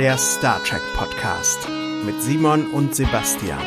[0.00, 1.68] der Star Trek Podcast
[2.06, 3.60] mit Simon und Sebastian.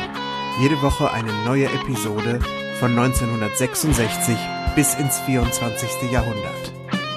[0.60, 2.40] Jede Woche eine neue Episode
[2.80, 4.36] von 1966
[4.74, 6.10] bis ins 24.
[6.10, 6.72] Jahrhundert.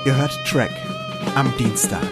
[0.06, 0.70] Ihr hört Trek
[1.34, 2.08] am Dienstag.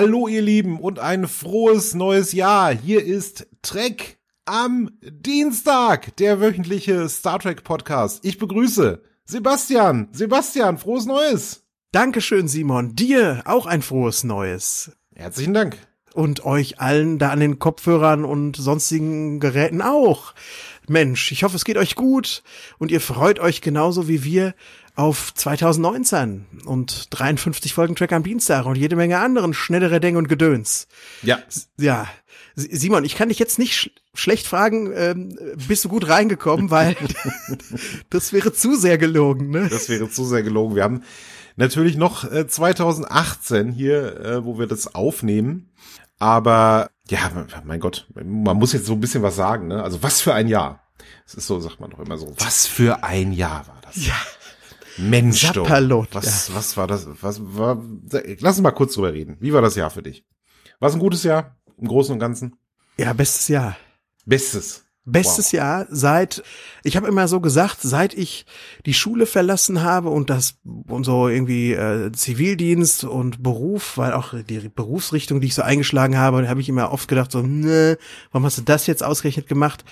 [0.00, 2.72] Hallo ihr Lieben und ein frohes neues Jahr.
[2.72, 8.24] Hier ist Trek am Dienstag, der wöchentliche Star Trek Podcast.
[8.24, 10.06] Ich begrüße Sebastian.
[10.12, 11.64] Sebastian, frohes Neues.
[11.90, 12.94] Dankeschön, Simon.
[12.94, 14.92] Dir auch ein frohes Neues.
[15.16, 15.76] Herzlichen Dank.
[16.14, 20.32] Und euch allen da an den Kopfhörern und sonstigen Geräten auch.
[20.88, 22.44] Mensch, ich hoffe, es geht euch gut
[22.78, 24.54] und ihr freut euch genauso wie wir
[24.98, 30.28] auf 2019 und 53 Folgen Track am Dienstag und jede Menge anderen schnellere Dinge und
[30.28, 30.88] Gedöns.
[31.22, 31.38] Ja.
[31.78, 32.08] Ja.
[32.56, 35.38] Simon, ich kann dich jetzt nicht sch schlecht fragen, ähm,
[35.68, 36.96] bist du gut reingekommen, weil
[38.10, 39.68] das wäre zu sehr gelogen, ne?
[39.70, 40.74] Das wäre zu sehr gelogen.
[40.74, 41.04] Wir haben
[41.54, 45.70] natürlich noch äh, 2018 hier, äh, wo wir das aufnehmen.
[46.18, 47.30] Aber ja,
[47.62, 49.80] mein Gott, man muss jetzt so ein bisschen was sagen, ne?
[49.84, 50.82] Also was für ein Jahr.
[51.24, 52.34] Es ist so, sagt man doch immer so.
[52.38, 54.04] Was für ein Jahr war das?
[54.04, 54.16] Ja.
[54.98, 56.54] Mensch, Sapperlot, was, ja.
[56.54, 57.06] was war das?
[57.20, 57.82] Was war?
[58.10, 59.36] Lass uns mal kurz drüber reden.
[59.40, 60.24] Wie war das Jahr für dich?
[60.80, 62.56] War es ein gutes Jahr im Großen und Ganzen?
[62.96, 63.76] Ja, bestes Jahr.
[64.26, 64.84] Bestes.
[65.04, 65.52] Bestes wow.
[65.52, 66.42] Jahr seit,
[66.84, 68.44] ich habe immer so gesagt, seit ich
[68.84, 74.34] die Schule verlassen habe und das und so irgendwie äh, Zivildienst und Beruf, weil auch
[74.34, 77.96] die Berufsrichtung, die ich so eingeschlagen habe, da habe ich immer oft gedacht so, ne,
[78.32, 79.82] warum hast du das jetzt ausgerechnet gemacht?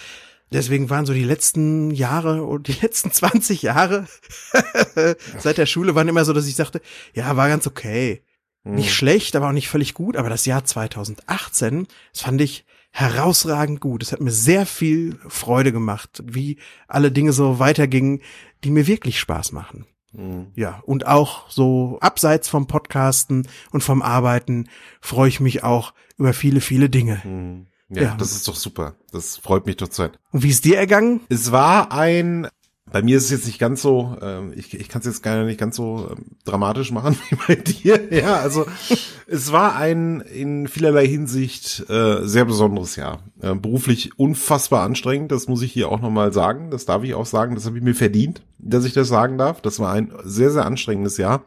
[0.52, 4.06] Deswegen waren so die letzten Jahre und die letzten 20 Jahre
[5.38, 6.80] seit der Schule waren immer so, dass ich sagte,
[7.14, 8.22] ja, war ganz okay.
[8.64, 8.94] Nicht hm.
[8.94, 10.16] schlecht, aber auch nicht völlig gut.
[10.16, 14.02] Aber das Jahr 2018, das fand ich herausragend gut.
[14.02, 18.22] Es hat mir sehr viel Freude gemacht, wie alle Dinge so weitergingen,
[18.64, 19.86] die mir wirklich Spaß machen.
[20.12, 20.48] Mhm.
[20.54, 24.68] Ja, und auch so abseits vom Podcasten und vom Arbeiten
[25.00, 27.20] freue ich mich auch über viele, viele Dinge.
[27.24, 27.66] Mhm.
[27.88, 28.96] Ja, ja, das ist doch super.
[29.12, 30.18] Das freut mich doch Zeit.
[30.32, 31.20] Und wie ist dir ergangen?
[31.28, 32.48] Es war ein,
[32.90, 35.44] bei mir ist es jetzt nicht ganz so, äh, ich, ich kann es jetzt gar
[35.44, 38.12] nicht ganz so äh, dramatisch machen wie bei dir.
[38.12, 38.66] Ja, also
[39.28, 43.22] es war ein in vielerlei Hinsicht äh, sehr besonderes Jahr.
[43.40, 46.70] Äh, beruflich unfassbar anstrengend, das muss ich hier auch nochmal sagen.
[46.70, 49.60] Das darf ich auch sagen, das habe ich mir verdient, dass ich das sagen darf.
[49.60, 51.44] Das war ein sehr, sehr anstrengendes Jahr.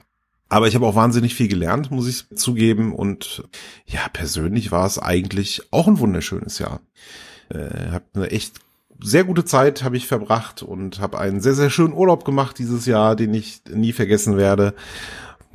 [0.49, 2.93] Aber ich habe auch wahnsinnig viel gelernt, muss ich zugeben.
[2.93, 3.43] Und
[3.85, 6.81] ja, persönlich war es eigentlich auch ein wunderschönes Jahr.
[7.49, 8.59] Äh, hab eine echt
[9.01, 12.85] sehr gute Zeit habe ich verbracht und habe einen sehr, sehr schönen Urlaub gemacht dieses
[12.85, 14.73] Jahr, den ich nie vergessen werde.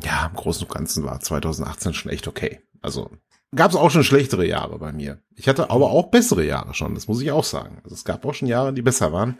[0.02, 2.60] Ja, im Großen und Ganzen war 2018 schon echt okay.
[2.80, 3.10] Also
[3.54, 5.18] gab es auch schon schlechtere Jahre bei mir.
[5.36, 7.80] Ich hatte aber auch bessere Jahre schon, das muss ich auch sagen.
[7.84, 9.38] Also es gab auch schon Jahre, die besser waren.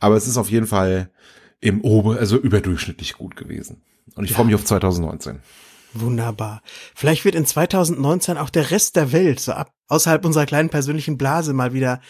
[0.00, 1.10] Aber es ist auf jeden Fall
[1.60, 3.82] im Ober, also überdurchschnittlich gut gewesen.
[4.14, 4.36] Und ich ja.
[4.36, 5.40] freue mich auf 2019.
[5.94, 6.62] Wunderbar.
[6.94, 11.16] Vielleicht wird in 2019 auch der Rest der Welt, so ab, außerhalb unserer kleinen persönlichen
[11.16, 12.00] Blase, mal wieder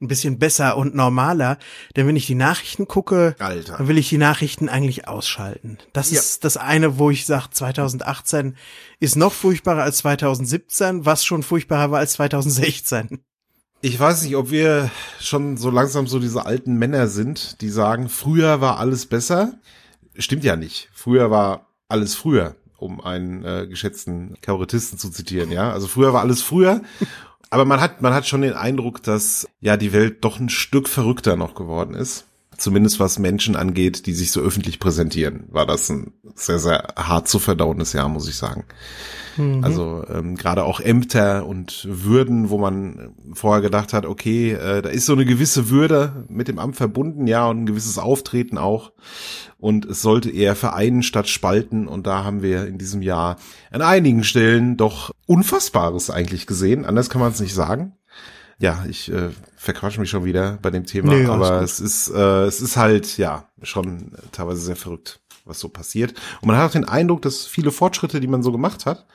[0.00, 1.58] ein bisschen besser und normaler.
[1.94, 3.78] Denn wenn ich die Nachrichten gucke, Alter.
[3.78, 5.78] dann will ich die Nachrichten eigentlich ausschalten.
[5.92, 6.20] Das ja.
[6.20, 8.56] ist das eine, wo ich sage, 2018
[9.00, 13.20] ist noch furchtbarer als 2017, was schon furchtbarer war als 2016.
[13.82, 14.90] Ich weiß nicht, ob wir
[15.20, 19.54] schon so langsam so diese alten Männer sind, die sagen, früher war alles besser.
[20.18, 20.88] Stimmt ja nicht.
[20.92, 25.70] Früher war alles früher, um einen äh, geschätzten Kabarettisten zu zitieren, ja.
[25.72, 26.82] Also früher war alles früher.
[27.50, 30.88] Aber man hat, man hat schon den Eindruck, dass ja die Welt doch ein Stück
[30.88, 32.26] verrückter noch geworden ist.
[32.58, 37.28] Zumindest was Menschen angeht, die sich so öffentlich präsentieren, war das ein sehr, sehr hart
[37.28, 38.64] zu verdauendes Jahr, muss ich sagen.
[39.36, 39.64] Mhm.
[39.64, 44.88] Also ähm, gerade auch Ämter und Würden, wo man vorher gedacht hat, okay, äh, da
[44.88, 48.92] ist so eine gewisse Würde mit dem Amt verbunden, ja, und ein gewisses Auftreten auch.
[49.58, 51.88] Und es sollte eher vereinen statt spalten.
[51.88, 53.36] Und da haben wir in diesem Jahr
[53.70, 56.84] an einigen Stellen doch Unfassbares eigentlich gesehen.
[56.84, 57.94] Anders kann man es nicht sagen.
[58.58, 62.44] Ja, ich äh, verquatsche mich schon wieder bei dem Thema, nee, aber es ist, äh,
[62.44, 66.14] es ist halt, ja, schon teilweise sehr verrückt was so passiert.
[66.40, 69.06] Und man hat auch den Eindruck, dass viele Fortschritte, die man so gemacht hat,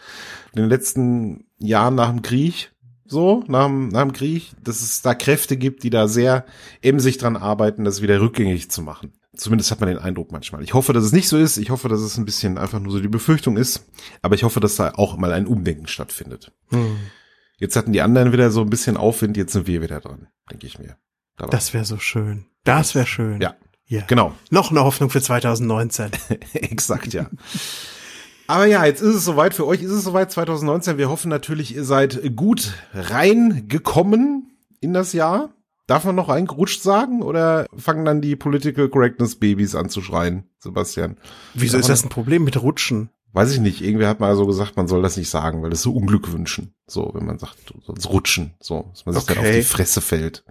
[0.53, 2.71] in den letzten Jahren nach dem Krieg,
[3.05, 6.45] so, nach dem, nach dem Krieg, dass es da Kräfte gibt, die da sehr
[6.81, 9.11] emsig dran arbeiten, das wieder rückgängig zu machen.
[9.35, 10.63] Zumindest hat man den Eindruck manchmal.
[10.63, 11.57] Ich hoffe, dass es nicht so ist.
[11.57, 13.85] Ich hoffe, dass es ein bisschen einfach nur so die Befürchtung ist.
[14.21, 16.51] Aber ich hoffe, dass da auch mal ein Umdenken stattfindet.
[16.69, 16.97] Hm.
[17.61, 20.65] Jetzt hatten die anderen wieder so ein bisschen Aufwind, jetzt sind wir wieder dran, denke
[20.65, 20.97] ich mir.
[21.37, 21.51] dabei.
[21.51, 22.47] Das wäre so schön.
[22.63, 23.39] Das wäre schön.
[23.39, 23.53] ja,
[23.85, 24.01] ja.
[24.07, 24.33] genau.
[24.49, 26.09] Noch eine Hoffnung für 2019.
[26.53, 27.29] Exakt, ja.
[28.47, 29.53] Aber ja, jetzt ist es soweit.
[29.53, 30.97] Für euch ist es soweit 2019.
[30.97, 35.53] Wir hoffen natürlich, ihr seid gut reingekommen in das Jahr.
[35.85, 40.49] Darf man noch reingerutscht sagen oder fangen dann die Political Correctness Babys an zu schreien,
[40.57, 41.17] Sebastian?
[41.53, 43.11] Wieso ist das ein Problem mit Rutschen?
[43.33, 43.81] Weiß ich nicht.
[43.81, 46.73] Irgendwer hat mal so gesagt, man soll das nicht sagen, weil das so Unglück wünschen.
[46.87, 48.53] So, wenn man sagt, sonst rutschen.
[48.59, 49.57] So, dass man sich dann auf Okay.
[49.57, 50.43] die Fresse fällt.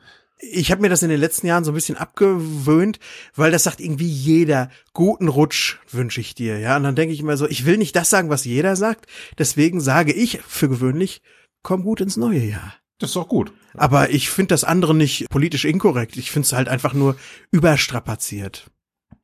[0.43, 2.99] Ich habe mir das in den letzten Jahren so ein bisschen abgewöhnt,
[3.35, 6.79] weil das sagt irgendwie jeder, guten Rutsch wünsche ich dir, ja.
[6.79, 9.05] Und dann denke ich immer so, ich will nicht das sagen, was jeder sagt,
[9.38, 11.21] deswegen sage ich für gewöhnlich,
[11.62, 12.73] komm gut ins neue Jahr.
[12.99, 13.53] Das ist doch gut.
[13.75, 16.17] Aber ich finde das andere nicht politisch inkorrekt.
[16.17, 17.17] Ich finde es halt einfach nur
[17.50, 18.71] überstrapaziert.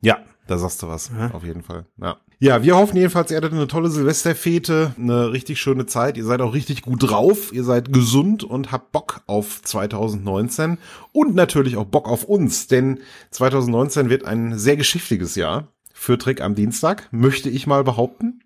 [0.01, 1.31] Ja, da sagst du was, Ja.
[1.33, 1.87] auf jeden Fall.
[2.01, 2.19] Ja.
[2.39, 6.17] Ja, wir hoffen jedenfalls, ihr hattet eine tolle Silvesterfete, eine richtig schöne Zeit.
[6.17, 10.79] Ihr seid auch richtig gut drauf, ihr seid gesund und habt Bock auf 2019
[11.13, 13.01] und natürlich auch Bock auf uns, denn
[13.31, 18.41] 2019 wird ein sehr geschichtliches Jahr für Trick am Dienstag, möchte ich mal behaupten.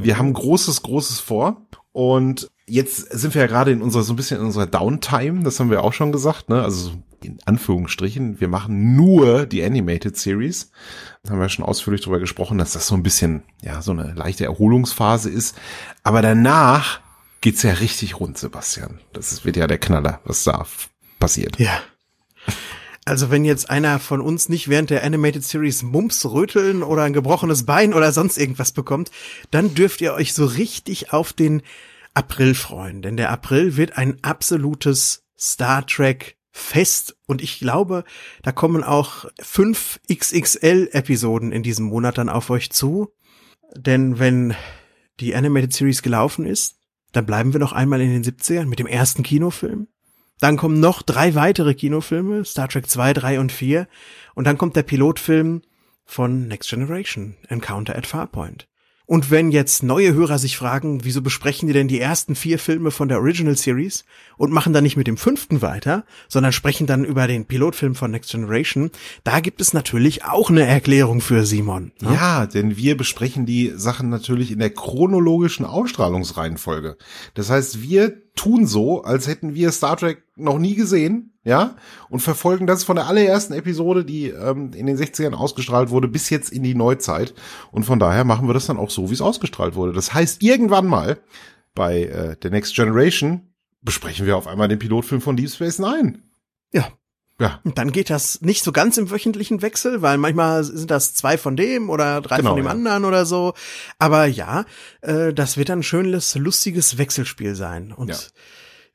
[0.00, 1.66] Wir haben großes, großes vor.
[1.92, 5.58] Und jetzt sind wir ja gerade in unserer, so ein bisschen in unserer Downtime, das
[5.60, 6.62] haben wir auch schon gesagt, ne?
[6.62, 6.92] Also
[7.24, 10.70] in Anführungsstrichen, wir machen nur die Animated Series.
[11.22, 14.12] Da haben wir schon ausführlich drüber gesprochen, dass das so ein bisschen, ja, so eine
[14.14, 15.56] leichte Erholungsphase ist.
[16.02, 17.00] Aber danach
[17.40, 19.00] geht's ja richtig rund, Sebastian.
[19.12, 20.66] Das wird ja der Knaller, was da
[21.18, 21.58] passiert.
[21.58, 21.80] Ja.
[23.04, 27.12] Also wenn jetzt einer von uns nicht während der Animated Series Mumps röteln oder ein
[27.12, 29.10] gebrochenes Bein oder sonst irgendwas bekommt,
[29.50, 31.62] dann dürft ihr euch so richtig auf den
[32.14, 33.02] April freuen.
[33.02, 38.04] Denn der April wird ein absolutes Star Trek Fest und ich glaube,
[38.42, 43.12] da kommen auch fünf XXL-Episoden in diesem Monat dann auf euch zu.
[43.74, 44.54] Denn wenn
[45.20, 46.76] die Animated Series gelaufen ist,
[47.12, 49.88] dann bleiben wir noch einmal in den 70ern mit dem ersten Kinofilm.
[50.40, 53.86] Dann kommen noch drei weitere Kinofilme, Star Trek 2, 3 und 4.
[54.34, 55.62] Und dann kommt der Pilotfilm
[56.04, 58.66] von Next Generation, Encounter at Farpoint.
[59.10, 62.92] Und wenn jetzt neue Hörer sich fragen, wieso besprechen die denn die ersten vier Filme
[62.92, 64.04] von der Original Series
[64.36, 68.12] und machen dann nicht mit dem fünften weiter, sondern sprechen dann über den Pilotfilm von
[68.12, 68.92] Next Generation,
[69.24, 71.90] da gibt es natürlich auch eine Erklärung für Simon.
[72.00, 72.14] ne?
[72.14, 76.96] Ja, denn wir besprechen die Sachen natürlich in der chronologischen Ausstrahlungsreihenfolge.
[77.34, 81.76] Das heißt, wir tun so, als hätten wir Star Trek noch nie gesehen, ja,
[82.10, 86.28] und verfolgen das von der allerersten Episode, die ähm, in den 60ern ausgestrahlt wurde, bis
[86.28, 87.34] jetzt in die Neuzeit.
[87.72, 89.92] Und von daher machen wir das dann auch so, wie es ausgestrahlt wurde.
[89.92, 91.18] Das heißt, irgendwann mal
[91.74, 96.18] bei äh, The Next Generation besprechen wir auf einmal den Pilotfilm von Deep Space Nine.
[96.72, 96.88] Ja,
[97.38, 101.14] Ja, Und dann geht das nicht so ganz im wöchentlichen Wechsel, weil manchmal sind das
[101.14, 102.72] zwei von dem oder drei Genau, von dem ja.
[102.72, 103.54] anderen oder so.
[103.98, 104.66] Aber ja,
[105.00, 107.92] äh, das wird dann ein schönes, lustiges Wechselspiel sein.
[107.92, 108.16] Und Ja.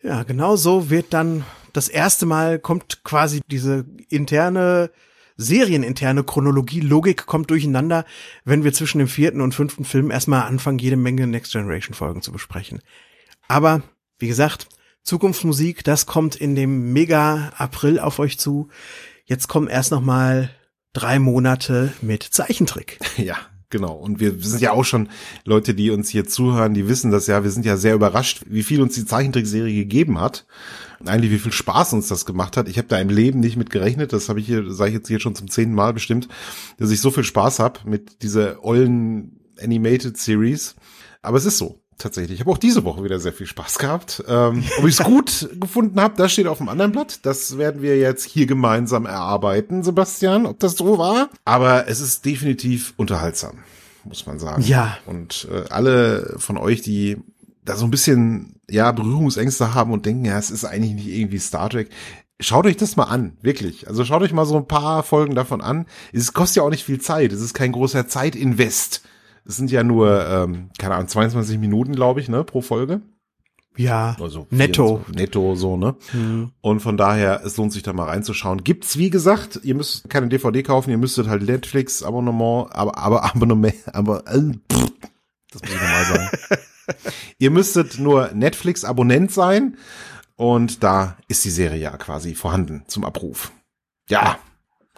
[0.05, 1.43] Ja, genau so wird dann
[1.73, 4.91] das erste Mal kommt quasi diese interne
[5.37, 8.05] serieninterne Chronologie, Logik kommt durcheinander,
[8.45, 12.21] wenn wir zwischen dem vierten und fünften Film erstmal anfangen, jede Menge Next Generation Folgen
[12.21, 12.81] zu besprechen.
[13.49, 13.81] Aber,
[14.17, 14.67] wie gesagt,
[15.03, 18.69] Zukunftsmusik, das kommt in dem Mega April auf euch zu.
[19.25, 20.49] Jetzt kommen erst noch mal
[20.93, 22.99] drei Monate mit Zeichentrick.
[23.17, 23.37] Ja,
[23.69, 23.93] genau.
[23.93, 25.09] Und wir sind ja auch schon
[25.43, 27.43] Leute, die uns hier zuhören, die wissen das ja.
[27.43, 30.45] Wir sind ja sehr überrascht, wie viel uns die Zeichentrickserie gegeben hat.
[30.99, 32.69] Und eigentlich, wie viel Spaß uns das gemacht hat.
[32.69, 34.13] Ich habe da im Leben nicht mit gerechnet.
[34.13, 36.27] Das habe ich hier, sage ich jetzt hier schon zum zehnten Mal bestimmt,
[36.77, 40.75] dass ich so viel Spaß habe mit dieser ollen Animated Series.
[41.21, 41.81] Aber es ist so.
[41.97, 42.35] Tatsächlich.
[42.35, 44.23] Ich habe auch diese Woche wieder sehr viel Spaß gehabt.
[44.27, 47.19] Ähm, ob ich es gut gefunden habe, das steht auf dem anderen Blatt.
[47.25, 51.29] Das werden wir jetzt hier gemeinsam erarbeiten, Sebastian, ob das so war.
[51.45, 53.59] Aber es ist definitiv unterhaltsam,
[54.03, 54.61] muss man sagen.
[54.63, 54.97] Ja.
[55.05, 57.17] Und äh, alle von euch, die
[57.63, 61.39] da so ein bisschen ja Berührungsängste haben und denken, ja, es ist eigentlich nicht irgendwie
[61.39, 61.89] Star Trek.
[62.41, 63.87] Schaut euch das mal an, wirklich.
[63.87, 65.85] Also schaut euch mal so ein paar Folgen davon an.
[66.11, 67.31] Es kostet ja auch nicht viel Zeit.
[67.31, 69.01] Es ist kein großer Zeitinvest.
[69.45, 73.01] Es sind ja nur, ähm, keine Ahnung, 22 Minuten, glaube ich, ne, pro Folge.
[73.77, 74.97] Ja, Also netto.
[75.05, 75.95] 24 Netto, so, ne?
[76.61, 78.63] Und von daher, es lohnt sich da mal reinzuschauen.
[78.63, 83.75] Gibt's, wie gesagt, ihr müsst keine DVD kaufen, ihr müsstet halt Netflix-Abonnement, aber, aber Abonnement,
[83.93, 84.91] aber, äh, pff,
[85.51, 86.29] das muss ich nochmal sagen.
[87.37, 89.77] ihr müsstet nur Netflix-Abonnent sein
[90.37, 93.51] und da ist die Serie ja quasi vorhanden zum Abruf.
[94.09, 94.39] Ja,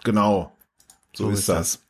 [0.04, 0.56] genau.
[1.16, 1.80] So, So ist ist das.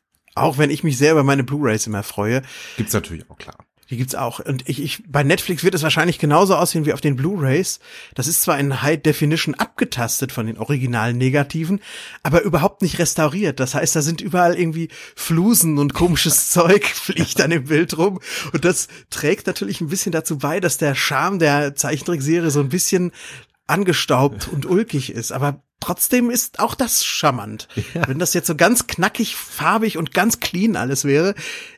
[0.42, 2.42] Auch wenn ich mich sehr über meine Blu-rays immer freue.
[2.76, 3.56] Gibt's natürlich auch klar.
[3.90, 4.40] Die gibt's auch.
[4.40, 7.80] Und ich, ich, bei Netflix wird es wahrscheinlich genauso aussehen wie auf den Blu-rays.
[8.14, 11.80] Das ist zwar in High Definition abgetastet von den originalen Negativen,
[12.22, 13.60] aber überhaupt nicht restauriert.
[13.60, 18.20] Das heißt, da sind überall irgendwie Flusen und komisches Zeug fliegt dann im Bild rum.
[18.52, 22.68] Und das trägt natürlich ein bisschen dazu bei, dass der Charme der Zeichentrickserie so ein
[22.68, 23.12] bisschen
[23.66, 25.32] angestaubt und ulkig ist.
[25.32, 27.68] Aber trotzdem ist auch das charmant.
[27.94, 28.06] Ja.
[28.08, 31.34] Wenn das jetzt so ganz knackig, farbig und ganz clean alles wäre,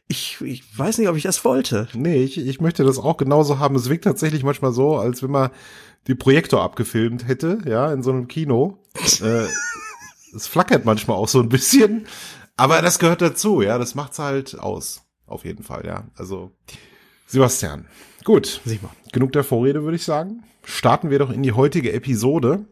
[0.09, 1.89] ich, ich weiß nicht, ob ich das wollte.
[1.95, 3.77] Nee, ich, ich möchte das auch genauso haben.
[3.77, 5.51] Es wirkt tatsächlich manchmal so, als wenn man
[6.07, 8.79] die Projektor abgefilmt hätte, ja, in so einem Kino.
[9.23, 9.47] äh,
[10.35, 12.07] es flackert manchmal auch so ein bisschen,
[12.57, 16.05] aber das gehört dazu, ja, das macht's halt aus, auf jeden Fall, ja.
[16.17, 16.53] Also
[17.27, 17.87] Sebastian,
[18.25, 18.61] gut,
[19.13, 20.43] genug der Vorrede, würde ich sagen.
[20.65, 22.67] Starten wir doch in die heutige Episode.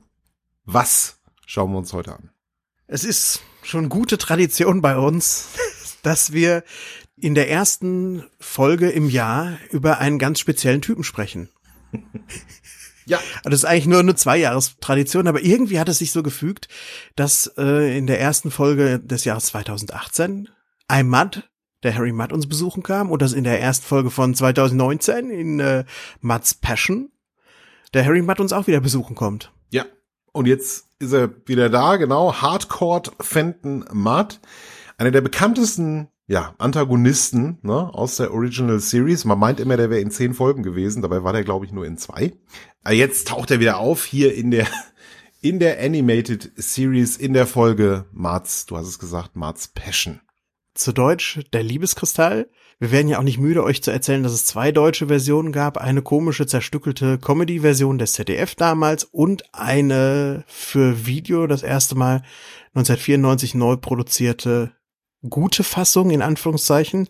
[0.64, 1.17] Was
[1.49, 2.31] schauen wir uns heute an?
[2.87, 5.49] Es ist schon gute Tradition bei uns,
[6.02, 6.62] dass wir
[7.17, 11.49] in der ersten Folge im Jahr über einen ganz speziellen Typen sprechen.
[13.07, 13.19] Ja.
[13.43, 16.69] Das ist eigentlich nur eine Zweijahrestradition, aber irgendwie hat es sich so gefügt,
[17.17, 20.50] dass äh, in der ersten Folge des Jahres 2018
[20.88, 21.50] ein Matt,
[21.83, 25.59] der Harry Mudd uns besuchen kam, und dass in der ersten Folge von 2019 in
[25.59, 25.85] äh,
[26.21, 27.11] Mudds Passion
[27.95, 29.50] der Harry Mudd uns auch wieder besuchen kommt.
[30.38, 32.33] Und jetzt ist er wieder da, genau.
[32.33, 34.38] Hardcore Fenton Mudd.
[34.97, 39.25] Einer der bekanntesten ja, Antagonisten ne, aus der Original Series.
[39.25, 41.85] Man meint immer, der wäre in zehn Folgen gewesen, dabei war der, glaube ich, nur
[41.87, 42.35] in zwei.
[42.85, 44.68] Aber jetzt taucht er wieder auf hier in der
[45.40, 50.21] in der Animated Series in der Folge Marz, du hast es gesagt, Marz Passion.
[50.73, 52.49] Zu Deutsch der Liebeskristall.
[52.80, 55.78] Wir werden ja auch nicht müde, euch zu erzählen, dass es zwei deutsche Versionen gab.
[55.78, 62.23] Eine komische, zerstückelte Comedy-Version des ZDF damals und eine für Video das erste Mal
[62.75, 64.70] 1994 neu produzierte
[65.28, 67.08] gute Fassung in Anführungszeichen,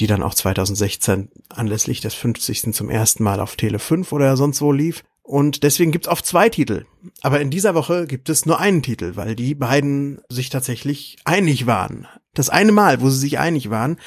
[0.00, 2.72] die dann auch 2016 anlässlich des 50.
[2.72, 5.04] zum ersten Mal auf Tele 5 oder sonst wo lief.
[5.22, 6.86] Und deswegen gibt's oft zwei Titel.
[7.20, 11.66] Aber in dieser Woche gibt es nur einen Titel, weil die beiden sich tatsächlich einig
[11.66, 12.06] waren.
[12.32, 13.98] Das eine Mal, wo sie sich einig waren,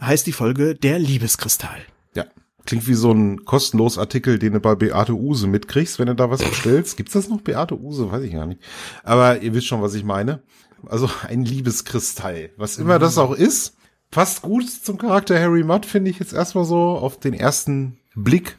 [0.00, 1.80] heißt die Folge Der Liebeskristall.
[2.14, 2.24] Ja.
[2.66, 6.30] Klingt wie so ein kostenlos Artikel, den du bei Beate Use mitkriegst, wenn du da
[6.30, 6.96] was bestellst.
[6.96, 8.10] Gibt's das noch, Beate Use?
[8.10, 8.60] Weiß ich gar nicht.
[9.02, 10.42] Aber ihr wisst schon, was ich meine.
[10.86, 12.50] Also ein Liebeskristall.
[12.56, 13.76] Was immer das auch ist.
[14.10, 18.58] Passt gut zum Charakter Harry Mudd, finde ich jetzt erstmal so auf den ersten Blick.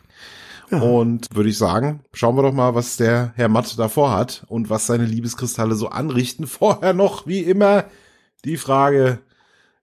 [0.70, 0.82] Ja.
[0.82, 4.70] Und würde ich sagen, schauen wir doch mal, was der Herr Matt davor hat und
[4.70, 6.48] was seine Liebeskristalle so anrichten.
[6.48, 7.86] Vorher noch, wie immer,
[8.44, 9.20] die Frage,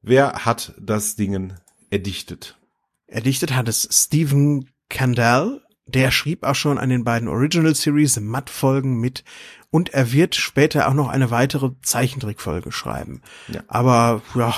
[0.02, 1.54] wer hat das Dingen
[1.90, 2.58] erdichtet?
[3.06, 5.60] Erdichtet hat es Stephen Candell.
[5.86, 9.24] Der schrieb auch schon an den beiden Original Series Matt-Folgen mit
[9.70, 13.20] und er wird später auch noch eine weitere Zeichentrickfolge schreiben.
[13.48, 13.62] Ja.
[13.66, 14.54] Aber ja,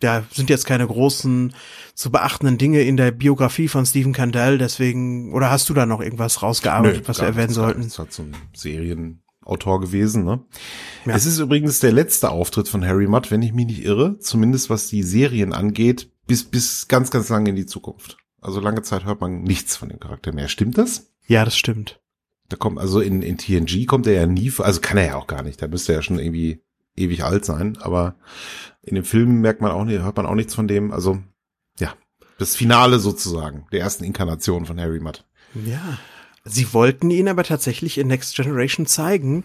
[0.00, 1.54] da sind jetzt keine großen
[1.94, 6.00] zu beachtenden Dinge in der Biografie von Stephen Candell, deswegen, oder hast du da noch
[6.00, 7.82] irgendwas rausgearbeitet, Nö, was wir erwähnen sollten?
[7.82, 8.36] Das hat so ein
[9.44, 10.44] Serienautor gewesen, ne?
[11.04, 11.14] Ja.
[11.14, 14.70] Es ist übrigens der letzte Auftritt von Harry Mudd, wenn ich mich nicht irre, zumindest
[14.70, 18.16] was die Serien angeht, bis, bis ganz, ganz lange in die Zukunft.
[18.40, 20.48] Also lange Zeit hört man nichts von dem Charakter mehr.
[20.48, 21.12] Stimmt das?
[21.26, 22.00] Ja, das stimmt.
[22.48, 25.26] Da kommt also in, in TNG kommt er ja nie, also kann er ja auch
[25.26, 25.62] gar nicht.
[25.62, 26.62] Da müsste er ja schon irgendwie
[26.96, 27.78] ewig alt sein.
[27.80, 28.16] Aber
[28.82, 30.92] in den Filmen merkt man auch nicht, hört man auch nichts von dem.
[30.92, 31.22] Also
[31.78, 31.94] ja,
[32.38, 35.24] das Finale sozusagen der ersten Inkarnation von Harry Mudd.
[35.64, 35.98] Ja,
[36.44, 39.44] sie wollten ihn aber tatsächlich in Next Generation zeigen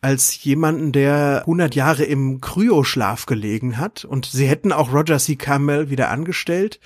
[0.00, 4.04] als jemanden, der 100 Jahre im Kryoschlaf gelegen hat.
[4.04, 5.36] Und sie hätten auch Roger C.
[5.36, 6.78] Campbell wieder angestellt.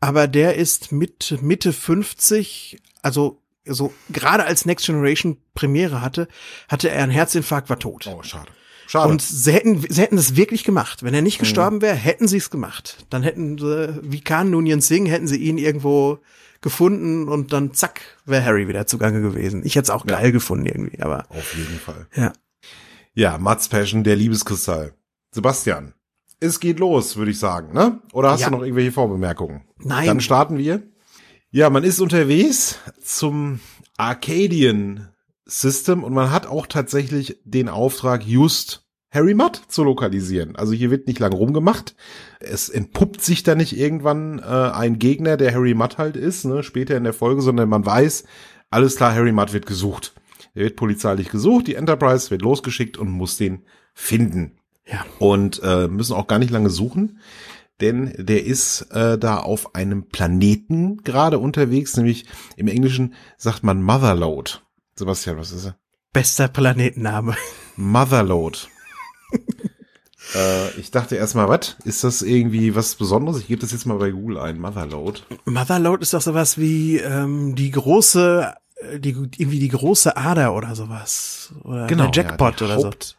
[0.00, 6.28] Aber der ist mit Mitte 50, also so gerade als Next Generation Premiere hatte,
[6.68, 8.06] hatte er einen Herzinfarkt, war tot.
[8.06, 8.50] Oh, schade.
[8.86, 9.08] Schade.
[9.08, 11.02] Und sie hätten, sie hätten es wirklich gemacht.
[11.02, 11.44] Wenn er nicht mhm.
[11.44, 13.06] gestorben wäre, hätten sie es gemacht.
[13.10, 16.18] Dann hätten sie, wie Khan Noonien Singh, hätten sie ihn irgendwo
[16.62, 19.62] gefunden und dann zack, wäre Harry wieder zugange gewesen.
[19.64, 20.18] Ich hätte es auch ja.
[20.18, 21.26] geil gefunden irgendwie, aber.
[21.28, 22.06] Auf jeden Fall.
[22.14, 22.32] Ja.
[23.14, 24.94] Ja, Mats Passion, der Liebeskristall.
[25.32, 25.92] Sebastian,
[26.40, 28.00] es geht los, würde ich sagen, ne?
[28.12, 28.48] Oder hast ja.
[28.48, 29.62] du noch irgendwelche Vorbemerkungen?
[29.78, 30.06] Nein.
[30.06, 30.82] Dann starten wir.
[31.50, 33.60] Ja, man ist unterwegs zum
[33.98, 35.08] Arcadian
[35.44, 38.81] System und man hat auch tatsächlich den Auftrag, just
[39.12, 40.56] Harry Mudd zu lokalisieren.
[40.56, 41.94] Also hier wird nicht lang rumgemacht.
[42.40, 46.62] Es entpuppt sich da nicht irgendwann äh, ein Gegner, der Harry Mudd halt ist, ne,
[46.62, 48.24] später in der Folge, sondern man weiß,
[48.70, 50.14] alles klar, Harry Mudd wird gesucht.
[50.54, 53.64] Er wird polizeilich gesucht, die Enterprise wird losgeschickt und muss den
[53.94, 54.58] finden.
[54.86, 55.04] Ja.
[55.18, 57.20] Und äh, müssen auch gar nicht lange suchen
[57.82, 62.26] denn der ist äh, da auf einem Planeten gerade unterwegs, nämlich
[62.56, 64.52] im Englischen sagt man Motherload.
[64.94, 65.76] Sebastian, was ist er?
[66.12, 67.36] Bester Planetenname.
[67.76, 68.58] Motherload.
[70.34, 71.76] äh, ich dachte erstmal, was?
[71.84, 73.40] Ist das irgendwie was Besonderes?
[73.40, 74.58] Ich gebe das jetzt mal bei Google ein.
[74.58, 75.20] Motherload.
[75.44, 80.74] Motherload ist doch sowas wie ähm, die große, äh, die, irgendwie die große Ader oder
[80.74, 81.52] sowas.
[81.64, 83.16] Oder genau, der Jackpot ja, oder Haupt,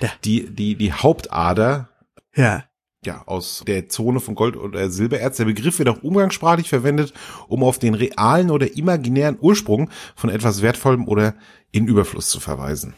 [0.00, 0.08] so.
[0.24, 1.88] Die, die, die Hauptader.
[2.34, 2.64] Ja
[3.06, 5.38] ja, aus der Zone von Gold oder Silbererz.
[5.38, 7.14] Der Begriff wird auch umgangssprachlich verwendet,
[7.48, 11.34] um auf den realen oder imaginären Ursprung von etwas Wertvollem oder
[11.70, 12.94] in Überfluss zu verweisen.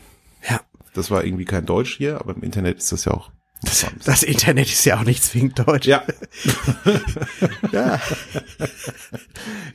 [0.99, 3.31] Das war irgendwie kein Deutsch hier, aber im Internet ist das ja auch.
[3.63, 5.87] Das, das Internet ist ja auch nicht zwingend Deutsch.
[5.87, 6.05] Ja.
[7.73, 8.01] ja.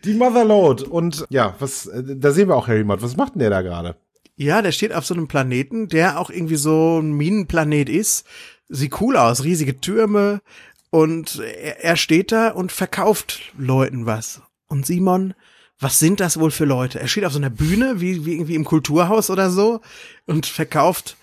[0.06, 0.86] Die Motherload.
[0.86, 3.02] Und ja, was, da sehen wir auch Harry Mudd.
[3.02, 3.96] Was macht denn der da gerade?
[4.36, 8.26] Ja, der steht auf so einem Planeten, der auch irgendwie so ein Minenplanet ist.
[8.70, 10.42] Sieht cool aus, riesige Türme.
[10.90, 14.42] Und er, er steht da und verkauft Leuten was.
[14.68, 15.34] Und Simon,
[15.80, 17.00] was sind das wohl für Leute?
[17.00, 19.82] Er steht auf so einer Bühne, wie, wie irgendwie im Kulturhaus oder so,
[20.26, 21.18] und verkauft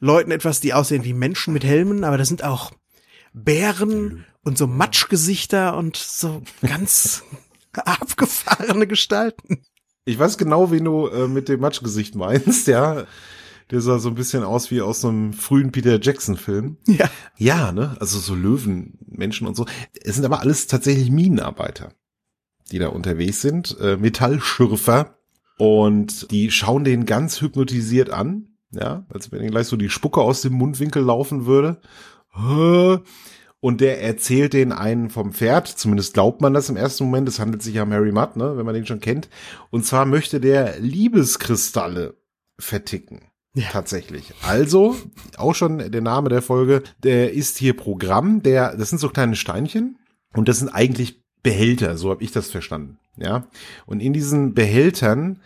[0.00, 2.72] Leuten etwas, die aussehen wie Menschen mit Helmen, aber das sind auch
[3.32, 7.22] Bären und so Matschgesichter und so ganz
[7.72, 9.64] abgefahrene Gestalten.
[10.04, 13.06] Ich weiß genau, wen du äh, mit dem Matschgesicht meinst, ja.
[13.70, 16.76] Der sah so ein bisschen aus wie aus einem frühen Peter Jackson Film.
[16.86, 17.08] Ja.
[17.38, 17.96] Ja, ne?
[18.00, 19.64] Also so Löwenmenschen und so.
[20.02, 21.94] Es sind aber alles tatsächlich Minenarbeiter
[22.72, 25.16] die da unterwegs sind, äh, Metallschürfer.
[25.58, 30.20] Und die schauen den ganz hypnotisiert an, ja, als wenn ihnen gleich so die Spucke
[30.20, 31.80] aus dem Mundwinkel laufen würde.
[33.60, 37.38] Und der erzählt den einen vom Pferd, zumindest glaubt man das im ersten Moment, es
[37.38, 39.28] handelt sich ja um Mary Mudd, ne, wenn man den schon kennt.
[39.70, 42.16] Und zwar möchte der Liebeskristalle
[42.58, 43.20] verticken.
[43.54, 43.68] Ja.
[43.70, 44.32] Tatsächlich.
[44.42, 44.96] Also,
[45.36, 49.36] auch schon der Name der Folge, der ist hier Programm, der, das sind so kleine
[49.36, 49.98] Steinchen
[50.34, 52.98] und das sind eigentlich Behälter, so habe ich das verstanden.
[53.16, 53.46] Ja.
[53.86, 55.40] Und in diesen Behältern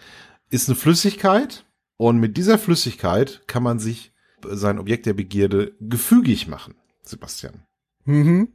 [0.50, 1.64] ist eine Flüssigkeit
[1.96, 4.12] und mit dieser Flüssigkeit kann man sich
[4.44, 7.62] sein Objekt der Begierde gefügig machen, Sebastian.
[8.04, 8.48] Mhm.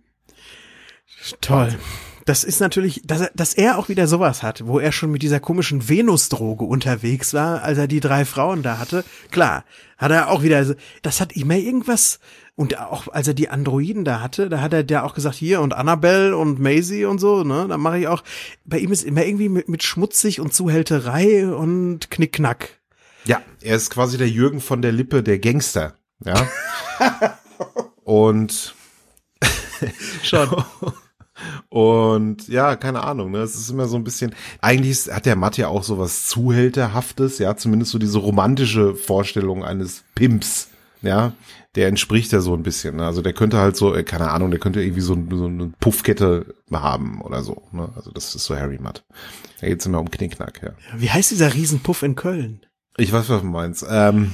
[1.42, 1.78] Toll.
[2.26, 5.24] Das ist natürlich, dass er, dass er auch wieder sowas hat, wo er schon mit
[5.24, 9.04] dieser komischen Venus-Droge unterwegs war, als er die drei Frauen da hatte.
[9.32, 9.66] Klar,
[9.98, 12.20] hat er auch wieder, das hat immer irgendwas,
[12.56, 15.62] und auch als er die Androiden da hatte, da hat er ja auch gesagt, hier
[15.62, 18.24] und Annabelle und Maisie und so, ne, da mache ich auch,
[18.66, 22.80] bei ihm ist immer irgendwie mit, mit schmutzig und Zuhälterei und Knickknack.
[23.26, 26.48] Ja, er ist quasi der Jürgen von der Lippe, der Gangster, ja.
[28.04, 28.76] und
[30.24, 30.50] schon.
[31.70, 33.40] Und ja, keine Ahnung, ne?
[33.40, 34.36] Es ist immer so ein bisschen.
[34.60, 38.96] Eigentlich ist, hat der Matt ja auch so was Zuhälterhaftes, ja, zumindest so diese romantische
[38.96, 40.70] Vorstellung eines Pimps,
[41.02, 41.34] ja,
[41.76, 42.98] der entspricht ja so ein bisschen.
[42.98, 43.06] Ne?
[43.06, 46.54] Also der könnte halt so, äh, keine Ahnung, der könnte irgendwie so, so eine Puffkette
[46.72, 47.64] haben oder so.
[47.72, 47.90] Ne?
[47.96, 49.04] Also das ist so Harry Mutt.
[49.62, 50.72] Da geht's immer um Knickknack, ja.
[50.98, 52.66] Wie heißt dieser Riesenpuff in Köln?
[52.98, 53.86] Ich weiß, was du meinst.
[53.90, 54.34] Ähm,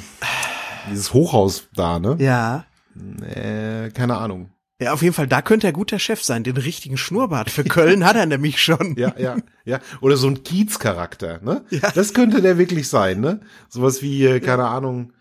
[0.89, 2.17] dieses Hochhaus da, ne?
[2.19, 2.65] Ja.
[3.21, 4.51] Äh, keine Ahnung.
[4.79, 6.43] Ja, auf jeden Fall, da könnte er guter Chef sein.
[6.43, 8.95] Den richtigen Schnurrbart für Köln hat er nämlich schon.
[8.95, 9.79] Ja, ja, ja.
[10.01, 11.65] Oder so ein Kiez-Charakter, ne?
[11.71, 11.91] Ja.
[11.91, 13.41] Das könnte der wirklich sein, ne?
[13.69, 14.67] Sowas wie, äh, keine.
[14.67, 15.13] Ahnung,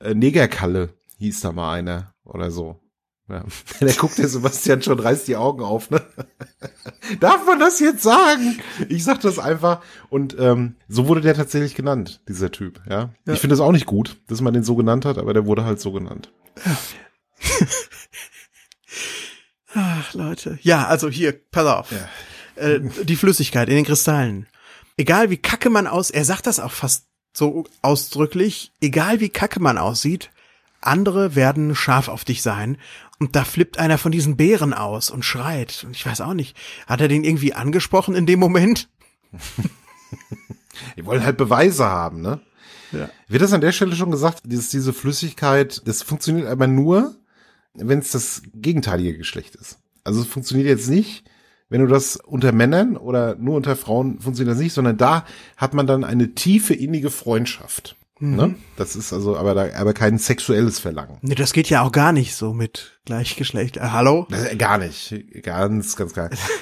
[0.00, 0.90] äh, Negerkalle
[1.24, 2.80] hieß da mal einer oder so.
[3.28, 3.44] Ja.
[3.80, 6.02] Der guckt der Sebastian schon, reißt die Augen auf, ne?
[7.20, 8.60] Darf man das jetzt sagen?
[8.90, 9.80] Ich sag das einfach.
[10.10, 13.14] Und ähm, so wurde der tatsächlich genannt, dieser Typ, ja.
[13.26, 13.32] ja.
[13.32, 15.64] Ich finde das auch nicht gut, dass man den so genannt hat, aber der wurde
[15.64, 16.32] halt so genannt.
[16.64, 16.76] Ja.
[19.74, 20.58] Ach, Leute.
[20.62, 21.92] Ja, also hier, pass auf.
[21.92, 22.08] Ja.
[22.62, 24.46] Äh, die Flüssigkeit in den Kristallen.
[24.96, 29.60] Egal wie kacke man aus, er sagt das auch fast so ausdrücklich, egal wie kacke
[29.60, 30.30] man aussieht,
[30.86, 32.78] andere werden scharf auf dich sein.
[33.18, 35.84] Und da flippt einer von diesen Bären aus und schreit.
[35.86, 38.88] Und ich weiß auch nicht, hat er den irgendwie angesprochen in dem Moment?
[40.96, 42.40] Die wollen halt Beweise haben, ne?
[42.92, 43.08] Ja.
[43.28, 47.16] Wird das an der Stelle schon gesagt, dieses, diese Flüssigkeit, das funktioniert aber nur,
[47.74, 49.78] wenn es das gegenteilige Geschlecht ist.
[50.04, 51.24] Also es funktioniert jetzt nicht,
[51.68, 55.24] wenn du das unter Männern oder nur unter Frauen funktioniert das nicht, sondern da
[55.56, 57.96] hat man dann eine tiefe innige Freundschaft.
[58.30, 58.36] Mhm.
[58.36, 58.54] Ne?
[58.76, 61.18] Das ist also aber da, aber kein sexuelles Verlangen.
[61.22, 63.76] Nee, das geht ja auch gar nicht so mit Gleichgeschlecht.
[63.76, 64.26] Äh, hallo?
[64.56, 65.14] Gar nicht.
[65.42, 66.42] Ganz, ganz gar nicht.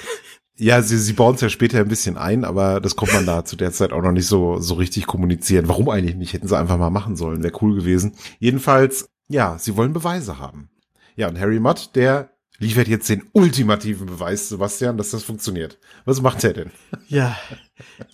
[0.55, 3.43] Ja, sie, sie bauen es ja später ein bisschen ein, aber das kommt man da
[3.43, 5.67] zu der Zeit auch noch nicht so, so richtig kommunizieren.
[5.67, 6.33] Warum eigentlich nicht?
[6.33, 7.41] Hätten sie einfach mal machen sollen.
[7.41, 8.13] Wäre cool gewesen.
[8.37, 10.69] Jedenfalls, ja, sie wollen Beweise haben.
[11.15, 15.79] Ja, und Harry Mudd, der liefert jetzt den ultimativen Beweis, Sebastian, dass das funktioniert.
[16.05, 16.71] Was macht er denn?
[17.07, 17.37] Ja,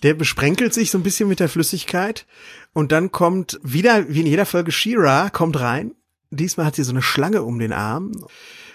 [0.02, 2.26] der besprenkelt sich so ein bisschen mit der Flüssigkeit
[2.72, 5.94] und dann kommt wieder, wie in jeder Folge, Shira kommt rein.
[6.30, 8.12] Diesmal hat sie so eine Schlange um den Arm.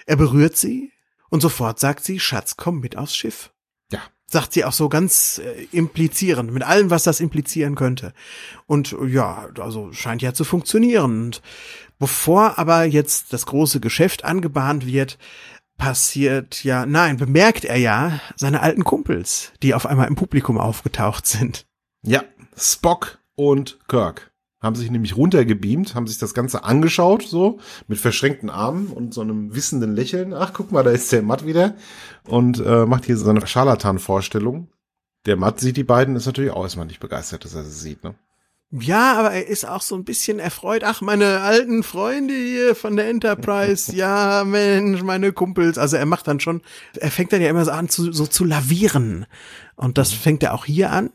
[0.06, 0.91] Er berührt sie
[1.30, 3.51] und sofort sagt sie, Schatz, komm mit aufs Schiff.
[3.91, 4.01] Ja.
[4.28, 8.13] Sagt sie auch so ganz äh, implizierend, mit allem, was das implizieren könnte.
[8.65, 11.25] Und ja, also scheint ja zu funktionieren.
[11.25, 11.41] Und
[11.99, 15.17] bevor aber jetzt das große Geschäft angebahnt wird,
[15.78, 21.28] passiert ja, nein, bemerkt er ja seine alten Kumpels, die auf einmal im Publikum aufgetaucht
[21.28, 21.66] sind.
[22.02, 22.24] Ja,
[22.56, 28.50] Spock und Kirk haben sich nämlich runtergebeamt, haben sich das Ganze angeschaut, so, mit verschränkten
[28.50, 30.34] Armen und so einem wissenden Lächeln.
[30.34, 31.76] Ach, guck mal, da ist der Matt wieder
[32.28, 34.70] und äh, macht hier seine Scharlatan-Vorstellung.
[35.28, 38.04] Der Matt sieht die beiden, ist natürlich auch erstmal nicht begeistert, dass er sie sieht,
[38.04, 38.16] ne?
[38.71, 40.84] Ja, aber er ist auch so ein bisschen erfreut.
[40.84, 43.91] Ach, meine alten Freunde hier von der Enterprise.
[43.95, 45.78] Ja, Mensch, meine Kumpels.
[45.78, 46.62] Also er macht dann schon,
[46.97, 49.25] er fängt dann ja immer so an, zu, so zu lavieren.
[49.75, 51.12] Und das fängt er auch hier an.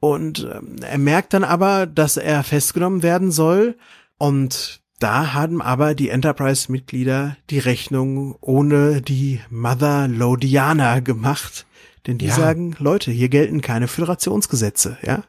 [0.00, 3.76] Und ähm, er merkt dann aber, dass er festgenommen werden soll.
[4.16, 11.66] Und da haben aber die Enterprise-Mitglieder die Rechnung ohne die Mother Lodiana gemacht.
[12.06, 12.34] Denn die Ja.
[12.34, 15.24] sagen, Leute, hier gelten keine Föderationsgesetze, ja?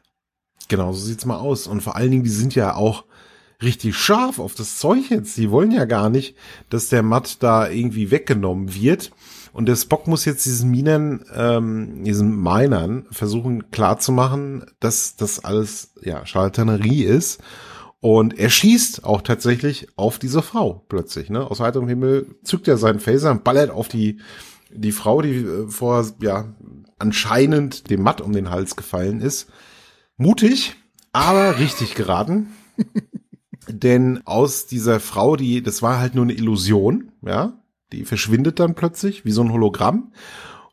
[0.68, 1.66] Genau, so sieht's mal aus.
[1.66, 3.04] Und vor allen Dingen, die sind ja auch
[3.62, 5.36] richtig scharf auf das Zeug jetzt.
[5.36, 6.36] Die wollen ja gar nicht,
[6.70, 9.10] dass der Matt da irgendwie weggenommen wird.
[9.52, 15.94] Und der Spock muss jetzt diesen Minern, ähm, diesen Minern versuchen klarzumachen, dass das alles,
[16.02, 17.40] ja, Charlatanerie ist.
[18.00, 21.50] Und er schießt auch tatsächlich auf diese Frau plötzlich, ne?
[21.50, 24.20] Aus heiterem Himmel zückt er seinen Phaser und ballert auf die,
[24.70, 26.54] die Frau, die äh, vor, ja,
[27.00, 29.50] anscheinend dem Matt um den Hals gefallen ist.
[30.18, 30.74] Mutig,
[31.12, 32.48] aber richtig geraten.
[33.68, 38.74] Denn aus dieser Frau, die, das war halt nur eine Illusion, ja, die verschwindet dann
[38.74, 40.12] plötzlich wie so ein Hologramm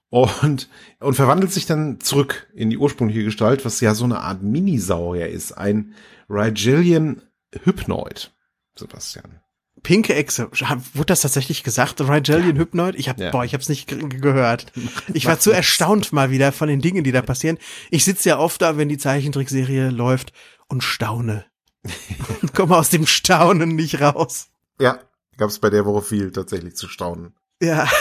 [0.09, 4.41] und, und verwandelt sich dann zurück in die ursprüngliche Gestalt, was ja so eine Art
[4.41, 5.93] Minisaurier ist, ein
[6.29, 7.21] Rigelian
[7.63, 8.33] Hypnoid,
[8.75, 9.41] Sebastian.
[9.85, 10.49] Pinke Echse.
[10.51, 12.01] Wurde das tatsächlich gesagt?
[12.01, 12.95] Rigelian Hypnoid?
[12.95, 13.31] Ich hab, Ja.
[13.31, 14.71] boah, ich hab's nicht ge- gehört.
[15.13, 17.57] Ich war zu erstaunt mal wieder von den Dingen, die da passieren.
[17.91, 20.33] Ich sitze ja oft da, wenn die Zeichentrickserie läuft
[20.67, 21.45] und staune.
[22.41, 24.47] und komme aus dem Staunen nicht raus.
[24.81, 24.99] Ja,
[25.37, 27.33] gab es bei der Woche viel tatsächlich zu staunen.
[27.61, 27.87] Ja.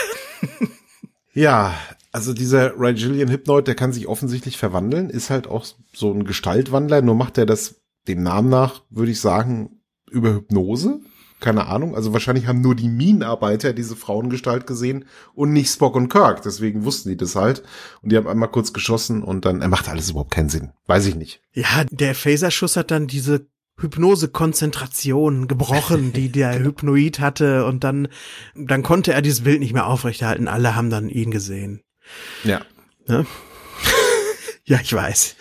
[1.37, 1.73] Ja,
[2.13, 7.01] also dieser Rigelian Hypnoid, der kann sich offensichtlich verwandeln, ist halt auch so ein Gestaltwandler,
[7.01, 11.01] nur macht er das dem Namen nach, würde ich sagen, über Hypnose.
[11.41, 11.95] Keine Ahnung.
[11.95, 16.41] Also wahrscheinlich haben nur die Minenarbeiter diese Frauengestalt gesehen und nicht Spock und Kirk.
[16.41, 17.61] Deswegen wussten die das halt.
[18.01, 20.71] Und die haben einmal kurz geschossen und dann, er macht alles überhaupt keinen Sinn.
[20.87, 21.41] Weiß ich nicht.
[21.53, 23.47] Ja, der Phaserschuss hat dann diese
[23.79, 28.07] Hypnose-Konzentration gebrochen, die der Hypnoid hatte und dann,
[28.55, 30.47] dann konnte er dieses Bild nicht mehr aufrechterhalten.
[30.47, 31.81] Alle haben dann ihn gesehen.
[32.43, 32.61] Ja,
[34.67, 35.35] Ja, ich weiß.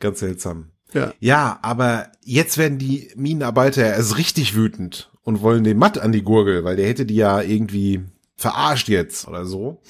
[0.00, 0.71] ganz seltsam.
[0.92, 1.12] Ja.
[1.20, 6.22] Ja, aber jetzt werden die Minenarbeiter erst richtig wütend und wollen den Matt an die
[6.22, 8.00] Gurgel, weil der hätte die ja irgendwie
[8.36, 9.80] verarscht jetzt oder so.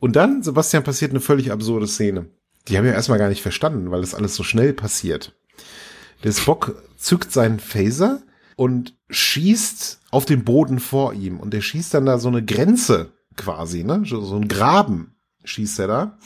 [0.00, 2.26] Und dann, Sebastian, passiert eine völlig absurde Szene.
[2.68, 5.34] Die haben ja erstmal gar nicht verstanden, weil das alles so schnell passiert.
[6.24, 8.22] Der Spock zückt seinen Phaser
[8.56, 11.40] und schießt auf den Boden vor ihm.
[11.40, 14.02] Und der schießt dann da so eine Grenze quasi, ne?
[14.04, 16.18] So so ein Graben schießt er da.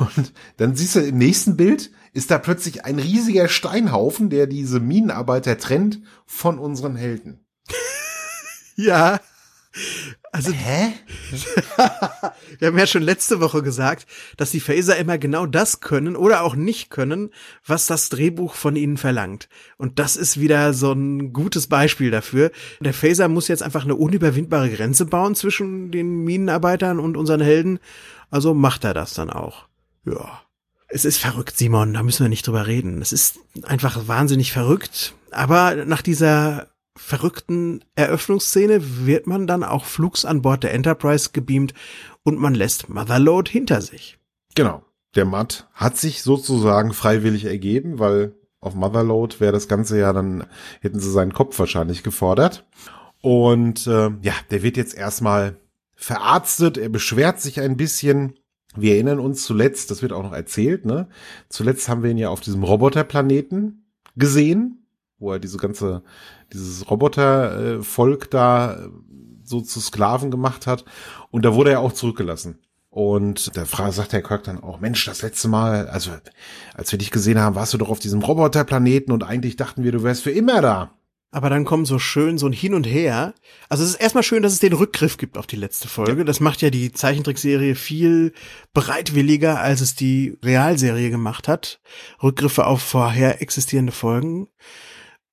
[0.00, 4.80] Und dann siehst du im nächsten Bild ist da plötzlich ein riesiger Steinhaufen, der diese
[4.80, 7.44] Minenarbeiter trennt von unseren Helden.
[8.78, 9.20] Ja.
[10.32, 10.92] Also, Hä?
[12.58, 16.42] wir haben ja schon letzte Woche gesagt, dass die Phaser immer genau das können oder
[16.42, 17.30] auch nicht können,
[17.64, 19.48] was das Drehbuch von ihnen verlangt.
[19.78, 22.50] Und das ist wieder so ein gutes Beispiel dafür.
[22.80, 27.78] Der Phaser muss jetzt einfach eine unüberwindbare Grenze bauen zwischen den Minenarbeitern und unseren Helden.
[28.30, 29.68] Also macht er das dann auch.
[30.04, 30.45] Ja.
[30.88, 33.02] Es ist verrückt, Simon, da müssen wir nicht drüber reden.
[33.02, 35.14] Es ist einfach wahnsinnig verrückt.
[35.32, 41.74] Aber nach dieser verrückten Eröffnungsszene wird man dann auch flugs an Bord der Enterprise gebeamt
[42.22, 44.18] und man lässt Motherload hinter sich.
[44.54, 44.82] Genau.
[45.14, 50.44] Der Matt hat sich sozusagen freiwillig ergeben, weil auf Motherload wäre das Ganze ja dann,
[50.80, 52.66] hätten sie seinen Kopf wahrscheinlich gefordert.
[53.22, 55.56] Und äh, ja, der wird jetzt erstmal
[55.94, 58.38] verarztet, er beschwert sich ein bisschen.
[58.76, 61.08] Wir erinnern uns zuletzt, das wird auch noch erzählt, ne?
[61.48, 63.84] Zuletzt haben wir ihn ja auf diesem Roboterplaneten
[64.16, 64.86] gesehen,
[65.18, 66.02] wo er diese ganze,
[66.52, 68.88] dieses Robotervolk da äh,
[69.44, 70.84] so zu Sklaven gemacht hat.
[71.30, 72.58] Und da wurde er auch zurückgelassen.
[72.90, 76.12] Und Frage sagt der Kirk dann auch, Mensch, das letzte Mal, also
[76.72, 79.92] als wir dich gesehen haben, warst du doch auf diesem Roboterplaneten und eigentlich dachten wir,
[79.92, 80.95] du wärst für immer da.
[81.36, 83.34] Aber dann kommt so schön so ein Hin und Her.
[83.68, 86.24] Also es ist erstmal schön, dass es den Rückgriff gibt auf die letzte Folge.
[86.24, 88.32] Das macht ja die Zeichentrickserie viel
[88.72, 91.78] bereitwilliger, als es die Realserie gemacht hat.
[92.22, 94.48] Rückgriffe auf vorher existierende Folgen.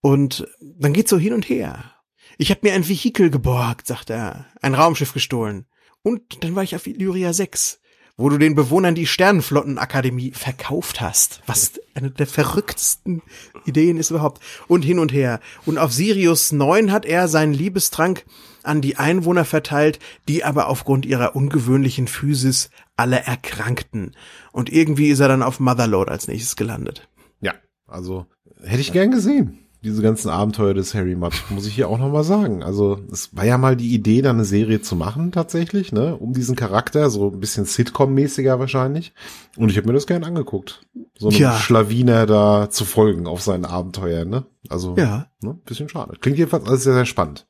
[0.02, 1.94] Und dann geht's so hin und her.
[2.38, 4.48] Ich habe mir ein Vehikel geborgt, sagt er.
[4.62, 5.68] Ein Raumschiff gestohlen.
[6.02, 7.80] Und dann war ich auf Illyria 6,
[8.16, 11.42] wo du den Bewohnern die Sternenflottenakademie verkauft hast.
[11.48, 13.22] Was eine der verrücktesten
[13.66, 14.42] Ideen ist überhaupt.
[14.68, 15.40] Und hin und her.
[15.66, 18.26] Und auf Sirius 9 hat er seinen Liebestrank
[18.62, 24.16] an die Einwohner verteilt, die aber aufgrund ihrer ungewöhnlichen Physis alle erkrankten.
[24.52, 27.10] Und irgendwie ist er dann auf Motherload als nächstes gelandet.
[27.42, 27.54] Ja,
[27.88, 28.28] also
[28.64, 29.63] hätte ich gern gesehen.
[29.84, 32.64] Diese ganzen Abenteuer des Harry Mudd, muss ich hier auch nochmal sagen.
[32.64, 36.34] Also es war ja mal die Idee, da eine Serie zu machen tatsächlich, ne, um
[36.34, 39.14] diesen Charakter, so ein bisschen Sitcom-mäßiger wahrscheinlich.
[39.58, 40.82] Und ich habe mir das gern angeguckt.
[41.18, 41.58] So einem ja.
[41.58, 44.46] Schlawiner da zu folgen auf seinen Abenteuern, ne?
[44.70, 45.28] Also, ja.
[45.42, 46.18] ne, bisschen schade.
[46.20, 47.46] Klingt jedenfalls alles sehr, sehr spannend.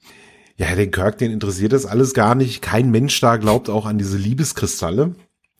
[0.57, 2.61] Ja, den Kirk, den interessiert das alles gar nicht.
[2.61, 5.15] Kein Mensch da glaubt auch an diese Liebeskristalle.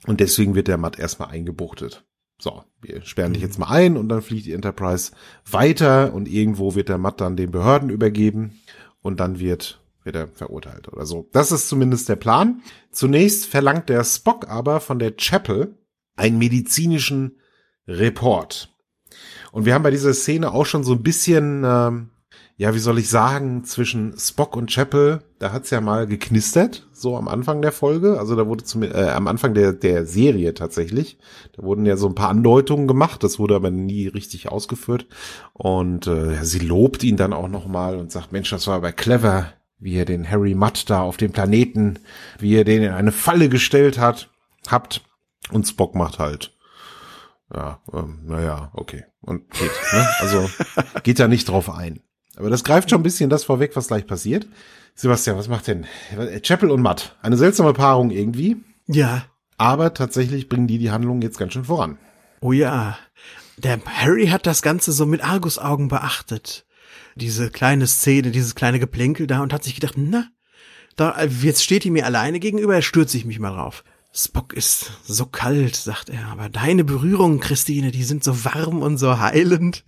[0.05, 2.03] Und deswegen wird der Matt erstmal eingebuchtet.
[2.43, 5.13] So, wir sperren dich jetzt mal ein und dann fliegt die Enterprise
[5.49, 8.59] weiter und irgendwo wird der Matt dann den Behörden übergeben
[9.01, 11.29] und dann wird, wird er verurteilt oder so.
[11.31, 12.61] Das ist zumindest der Plan.
[12.91, 15.77] Zunächst verlangt der Spock aber von der Chapel
[16.17, 17.39] einen medizinischen
[17.87, 18.75] Report.
[19.53, 22.09] Und wir haben bei dieser Szene auch schon so ein bisschen ähm,
[22.63, 27.17] ja, wie soll ich sagen, zwischen Spock und Chapel, da hat's ja mal geknistert, so
[27.17, 28.17] am Anfang der Folge.
[28.17, 31.17] Also da wurde zum, äh, am Anfang der, der Serie tatsächlich.
[31.57, 35.07] Da wurden ja so ein paar Andeutungen gemacht, das wurde aber nie richtig ausgeführt.
[35.51, 39.51] Und äh, sie lobt ihn dann auch nochmal und sagt, Mensch, das war aber clever,
[39.77, 41.99] wie ihr den Harry Mudd da auf dem Planeten,
[42.39, 44.29] wie ihr den in eine Falle gestellt hat,
[44.69, 45.01] habt.
[45.51, 46.55] Und Spock macht halt.
[47.53, 49.03] Ja, ähm, naja, okay.
[49.19, 50.07] Und geht, ne?
[50.19, 50.49] Also
[51.03, 51.99] geht da nicht drauf ein.
[52.35, 54.47] Aber das greift schon ein bisschen das vorweg, was gleich passiert.
[54.95, 55.85] Sebastian, was macht denn
[56.41, 57.15] Chapel und Matt?
[57.21, 58.57] Eine seltsame Paarung irgendwie.
[58.87, 59.25] Ja.
[59.57, 61.97] Aber tatsächlich bringen die die Handlung jetzt ganz schön voran.
[62.41, 62.97] Oh ja.
[63.57, 66.65] Der Harry hat das Ganze so mit Argusaugen beachtet.
[67.15, 70.27] Diese kleine Szene, dieses kleine Geplänkel da und hat sich gedacht, na,
[70.95, 73.83] da, jetzt steht die mir alleine gegenüber, stürze ich mich mal drauf.
[74.11, 78.97] Spock ist so kalt, sagt er, aber deine Berührungen, Christine, die sind so warm und
[78.97, 79.83] so heilend.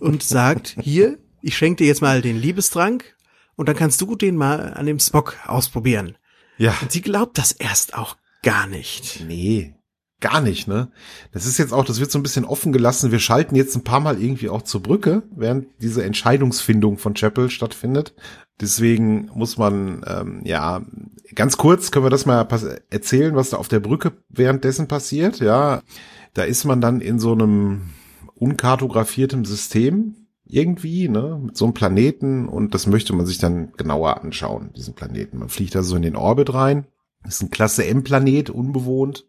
[0.00, 3.16] Und sagt, hier, ich schenke dir jetzt mal den Liebestrank
[3.56, 6.16] und dann kannst du den mal an dem Spock ausprobieren.
[6.56, 6.74] Ja.
[6.82, 9.24] Und sie glaubt das erst auch gar nicht.
[9.26, 9.74] Nee,
[10.20, 10.90] gar nicht, ne?
[11.32, 13.12] Das ist jetzt auch, das wird so ein bisschen offen gelassen.
[13.12, 17.50] Wir schalten jetzt ein paar Mal irgendwie auch zur Brücke, während diese Entscheidungsfindung von Chapel
[17.50, 18.14] stattfindet.
[18.60, 20.82] Deswegen muss man, ähm, ja,
[21.34, 22.46] ganz kurz können wir das mal
[22.90, 25.40] erzählen, was da auf der Brücke währenddessen passiert.
[25.40, 25.82] Ja,
[26.34, 27.90] da ist man dann in so einem
[28.34, 30.19] unkartografierten System
[30.52, 34.94] irgendwie, ne, mit so einem Planeten und das möchte man sich dann genauer anschauen, diesen
[34.94, 35.38] Planeten.
[35.38, 36.86] Man fliegt da so in den Orbit rein.
[37.22, 39.26] Das ist ein Klasse M-Planet, unbewohnt.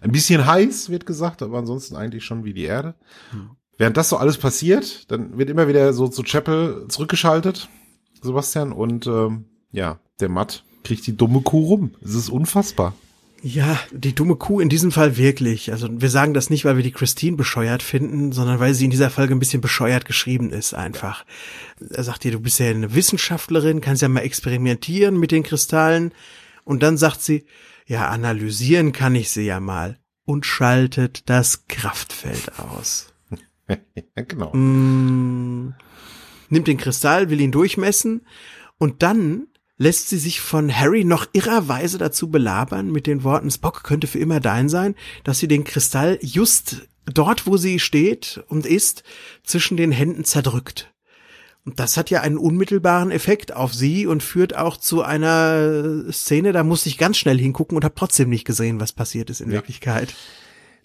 [0.00, 2.94] Ein bisschen heiß, wird gesagt, aber ansonsten eigentlich schon wie die Erde.
[3.30, 3.50] Hm.
[3.76, 7.68] Während das so alles passiert, dann wird immer wieder so zu Chapel zurückgeschaltet,
[8.20, 11.94] Sebastian, und ähm, ja, der Matt kriegt die dumme Kuh rum.
[12.02, 12.94] Es ist unfassbar.
[13.40, 15.70] Ja, die dumme Kuh in diesem Fall wirklich.
[15.70, 18.90] Also wir sagen das nicht, weil wir die Christine bescheuert finden, sondern weil sie in
[18.90, 21.24] dieser Folge ein bisschen bescheuert geschrieben ist einfach.
[21.90, 26.12] Er sagt dir, du bist ja eine Wissenschaftlerin, kannst ja mal experimentieren mit den Kristallen.
[26.64, 27.44] Und dann sagt sie,
[27.86, 29.98] ja, analysieren kann ich sie ja mal.
[30.24, 33.14] Und schaltet das Kraftfeld aus.
[33.68, 33.76] ja,
[34.22, 34.52] genau.
[34.52, 35.74] Mm,
[36.48, 38.26] nimmt den Kristall, will ihn durchmessen
[38.78, 39.46] und dann
[39.78, 44.18] lässt sie sich von Harry noch irrerweise dazu belabern mit den Worten Spock könnte für
[44.18, 49.04] immer dein sein, dass sie den Kristall just dort, wo sie steht und ist,
[49.44, 50.92] zwischen den Händen zerdrückt.
[51.64, 56.52] Und das hat ja einen unmittelbaren Effekt auf sie und führt auch zu einer Szene,
[56.52, 59.50] da musste ich ganz schnell hingucken und habe trotzdem nicht gesehen, was passiert ist in
[59.50, 59.56] ja.
[59.56, 60.14] Wirklichkeit.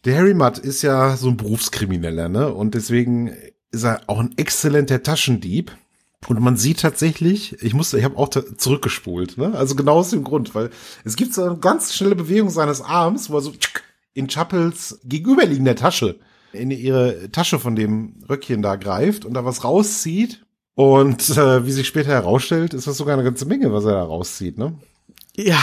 [0.06, 2.54] Der Harry Mudd ist ja so ein Berufskrimineller, ne?
[2.54, 3.34] Und deswegen
[3.72, 5.72] ist er auch ein exzellenter Taschendieb.
[6.28, 9.54] Und man sieht tatsächlich, ich musste, ich habe auch zurückgespult, ne?
[9.56, 10.70] Also genau aus dem Grund, weil
[11.04, 13.54] es gibt so eine ganz schnelle Bewegung seines Arms, wo er so
[14.14, 16.20] in Chappels gegenüberliegender Tasche
[16.54, 20.46] in ihre Tasche von dem Röckchen da greift und da was rauszieht.
[20.76, 24.04] Und äh, wie sich später herausstellt, ist das sogar eine ganze Menge, was er da
[24.04, 24.74] rauszieht, ne?
[25.36, 25.62] Ja,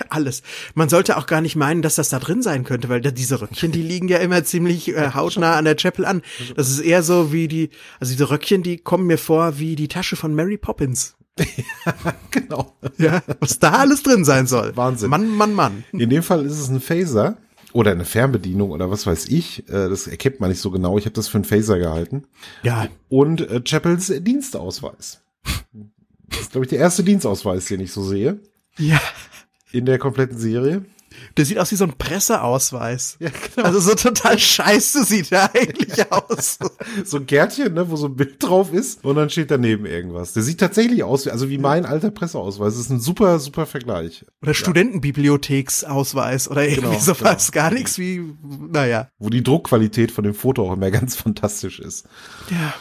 [0.08, 0.42] alles.
[0.74, 3.40] Man sollte auch gar nicht meinen, dass das da drin sein könnte, weil da, diese
[3.40, 6.22] Röckchen, die liegen ja immer ziemlich äh, hautnah an der Chapel an.
[6.56, 9.88] Das ist eher so wie die, also diese Röckchen, die kommen mir vor wie die
[9.88, 11.16] Tasche von Mary Poppins.
[11.38, 11.94] ja,
[12.30, 12.74] genau.
[12.98, 14.76] Ja, was da alles drin sein soll.
[14.76, 15.10] Wahnsinn.
[15.10, 15.84] Mann, Mann, Mann.
[15.92, 17.38] In dem Fall ist es ein Phaser
[17.72, 19.68] oder eine Fernbedienung oder was weiß ich.
[19.68, 20.98] Äh, das erkennt man nicht so genau.
[20.98, 22.24] Ich habe das für einen Phaser gehalten.
[22.62, 22.88] Ja.
[23.08, 25.22] Und äh, Chapels Dienstausweis.
[26.28, 28.40] Das ist, glaube ich, der erste Dienstausweis, den ich so sehe.
[28.76, 29.00] Ja
[29.72, 30.84] in der kompletten Serie.
[31.36, 33.16] Der sieht aus wie so ein Presseausweis.
[33.18, 33.66] Ja, genau.
[33.66, 36.58] Also so total scheiße sieht er eigentlich aus.
[37.04, 40.32] so ein Gärtchen, ne, wo so ein Bild drauf ist und dann steht daneben irgendwas.
[40.32, 42.74] Der sieht tatsächlich aus, wie, also wie mein alter Presseausweis.
[42.74, 44.24] Das ist ein super, super Vergleich.
[44.42, 44.54] Oder ja.
[44.54, 47.50] Studentenbibliotheksausweis oder irgendwie genau, sowas.
[47.50, 47.64] Genau.
[47.64, 48.22] Gar nichts wie,
[48.70, 49.08] naja.
[49.18, 52.06] Wo die Druckqualität von dem Foto auch immer ganz fantastisch ist.
[52.50, 52.74] Ja.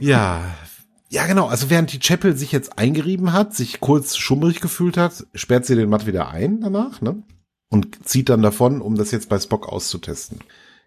[0.00, 0.54] ja,
[1.08, 1.46] ja, genau.
[1.46, 5.76] Also während die Chapel sich jetzt eingerieben hat, sich kurz schummrig gefühlt hat, sperrt sie
[5.76, 7.22] den Matt wieder ein danach, ne?
[7.68, 10.40] Und zieht dann davon, um das jetzt bei Spock auszutesten.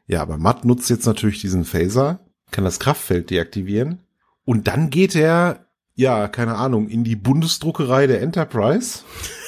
[0.08, 2.20] Ja, aber Matt nutzt jetzt natürlich diesen Phaser,
[2.52, 4.00] kann das Kraftfeld deaktivieren
[4.44, 9.02] Und dann geht er, ja, keine Ahnung, in die Bundesdruckerei der Enterprise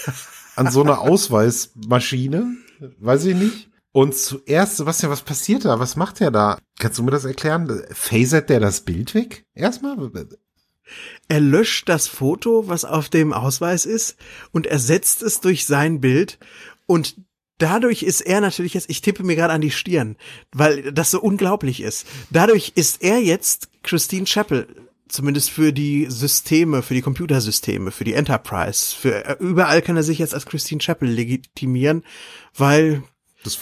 [0.55, 2.55] an so einer Ausweismaschine,
[2.99, 3.69] weiß ich nicht.
[3.93, 5.79] Und zuerst, Sebastian, was passiert da?
[5.79, 6.57] Was macht er da?
[6.79, 7.83] Kannst du mir das erklären?
[7.91, 9.45] Phasert der das Bild weg?
[9.53, 9.97] Erstmal?
[11.27, 14.17] Er löscht das Foto, was auf dem Ausweis ist,
[14.51, 16.39] und ersetzt es durch sein Bild.
[16.85, 17.15] Und
[17.57, 20.17] dadurch ist er natürlich jetzt, ich tippe mir gerade an die Stirn,
[20.51, 22.07] weil das so unglaublich ist.
[22.29, 24.67] Dadurch ist er jetzt Christine Chappell
[25.11, 30.19] zumindest für die Systeme, für die Computersysteme, für die Enterprise, für überall kann er sich
[30.19, 32.03] jetzt als Christine Chappell legitimieren,
[32.55, 33.03] weil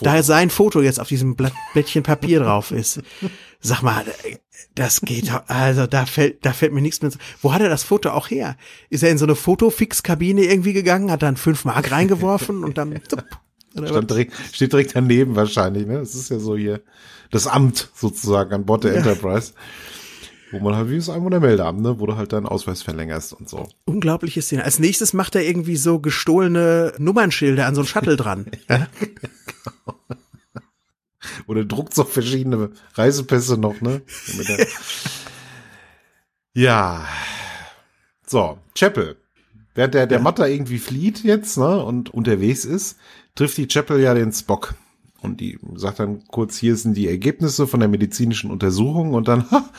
[0.01, 3.01] da sein Foto jetzt auf diesem Blättchen Papier drauf ist.
[3.61, 4.05] Sag mal,
[4.75, 7.11] das geht, also da fällt, da fällt mir nichts mehr.
[7.41, 8.55] Wo hat er das Foto auch her?
[8.89, 12.99] Ist er in so eine Fotofix-Kabine irgendwie gegangen, hat dann fünf Mark reingeworfen und dann
[13.07, 13.25] zup,
[13.73, 15.99] Stand direkt, steht direkt daneben wahrscheinlich, ne?
[15.99, 16.81] Das ist ja so hier
[17.31, 18.97] das Amt sozusagen an Bord der ja.
[18.99, 19.53] Enterprise.
[20.51, 23.67] Wo man halt wie das Meldeamt, ne, wo du halt deinen Ausweis verlängerst und so.
[23.85, 24.63] Unglaubliches Szene.
[24.63, 28.47] Als nächstes macht er irgendwie so gestohlene Nummernschilder an so ein Shuttle dran.
[28.69, 28.87] ja?
[31.47, 34.01] Oder druckt so verschiedene Reisepässe noch, ne?
[36.53, 37.05] ja.
[38.25, 39.17] So, Chapel.
[39.75, 40.23] Während der, der ja.
[40.23, 42.97] Matter irgendwie flieht jetzt, ne, und unterwegs ist,
[43.35, 44.75] trifft die Chapel ja den Spock.
[45.21, 49.49] Und die sagt dann kurz, hier sind die Ergebnisse von der medizinischen Untersuchung und dann,
[49.51, 49.69] ha,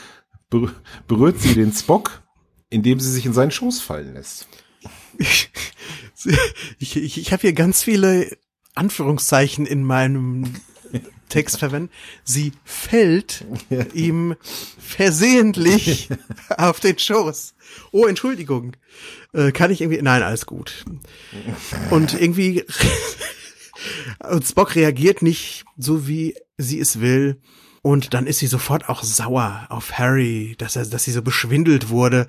[1.07, 2.23] berührt sie den Spock,
[2.69, 4.47] indem sie sich in seinen Schoß fallen lässt.
[6.79, 8.31] Ich, ich, ich habe hier ganz viele
[8.75, 10.53] Anführungszeichen in meinem
[11.31, 11.91] Text verwenden.
[12.25, 13.85] Sie fällt ja.
[13.95, 14.37] ihm
[14.79, 16.11] versehentlich
[16.57, 17.55] auf den Schoß.
[17.93, 18.77] Oh, Entschuldigung.
[19.33, 20.85] Äh, kann ich irgendwie, nein, alles gut.
[21.91, 22.65] Und irgendwie,
[24.31, 27.41] und Spock reagiert nicht so, wie sie es will.
[27.83, 31.89] Und dann ist sie sofort auch sauer auf Harry, dass er, dass sie so beschwindelt
[31.89, 32.27] wurde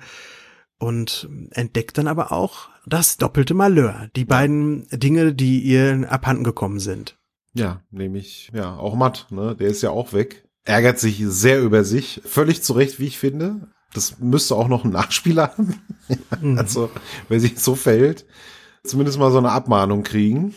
[0.78, 6.80] und entdeckt dann aber auch das doppelte Malheur, die beiden Dinge, die ihr abhanden gekommen
[6.80, 7.18] sind.
[7.54, 11.84] Ja, nämlich, ja, auch Matt, ne, der ist ja auch weg, ärgert sich sehr über
[11.84, 13.68] sich, völlig zurecht, wie ich finde.
[13.92, 15.80] Das müsste auch noch ein Nachspieler haben.
[16.40, 16.58] Mhm.
[16.58, 16.90] also,
[17.28, 18.24] wer sich so verhält,
[18.84, 20.54] zumindest mal so eine Abmahnung kriegen.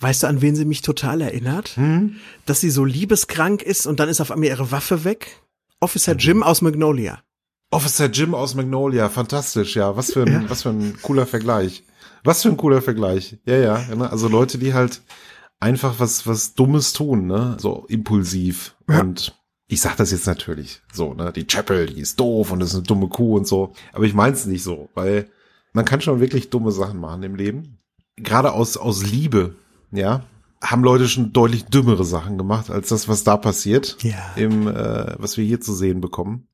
[0.00, 1.76] Weißt du, an wen sie mich total erinnert?
[1.76, 2.16] Hm?
[2.46, 5.42] Dass sie so liebeskrank ist und dann ist auf einmal ihre Waffe weg.
[5.78, 7.22] Officer Jim aus Magnolia.
[7.70, 9.96] Officer Jim aus Magnolia, fantastisch, ja.
[9.96, 10.44] Was für ein, ja.
[10.50, 11.84] was für ein cooler Vergleich.
[12.24, 13.38] Was für ein cooler Vergleich.
[13.44, 13.94] Ja, ja.
[13.94, 14.10] Ne?
[14.10, 15.02] Also Leute, die halt
[15.60, 17.56] einfach was, was Dummes tun, ne?
[17.60, 18.74] So impulsiv.
[18.88, 19.00] Ja.
[19.00, 21.32] Und ich sag das jetzt natürlich so, ne?
[21.32, 23.74] Die Chapel, die ist doof und ist eine dumme Kuh und so.
[23.92, 25.28] Aber ich mein's nicht so, weil
[25.72, 27.78] man kann schon wirklich dumme Sachen machen im Leben.
[28.16, 29.54] Gerade aus, aus Liebe
[29.92, 30.24] ja,
[30.62, 34.32] haben Leute schon deutlich dümmere Sachen gemacht als das, was da passiert, ja.
[34.36, 36.48] im, äh, was wir hier zu sehen bekommen.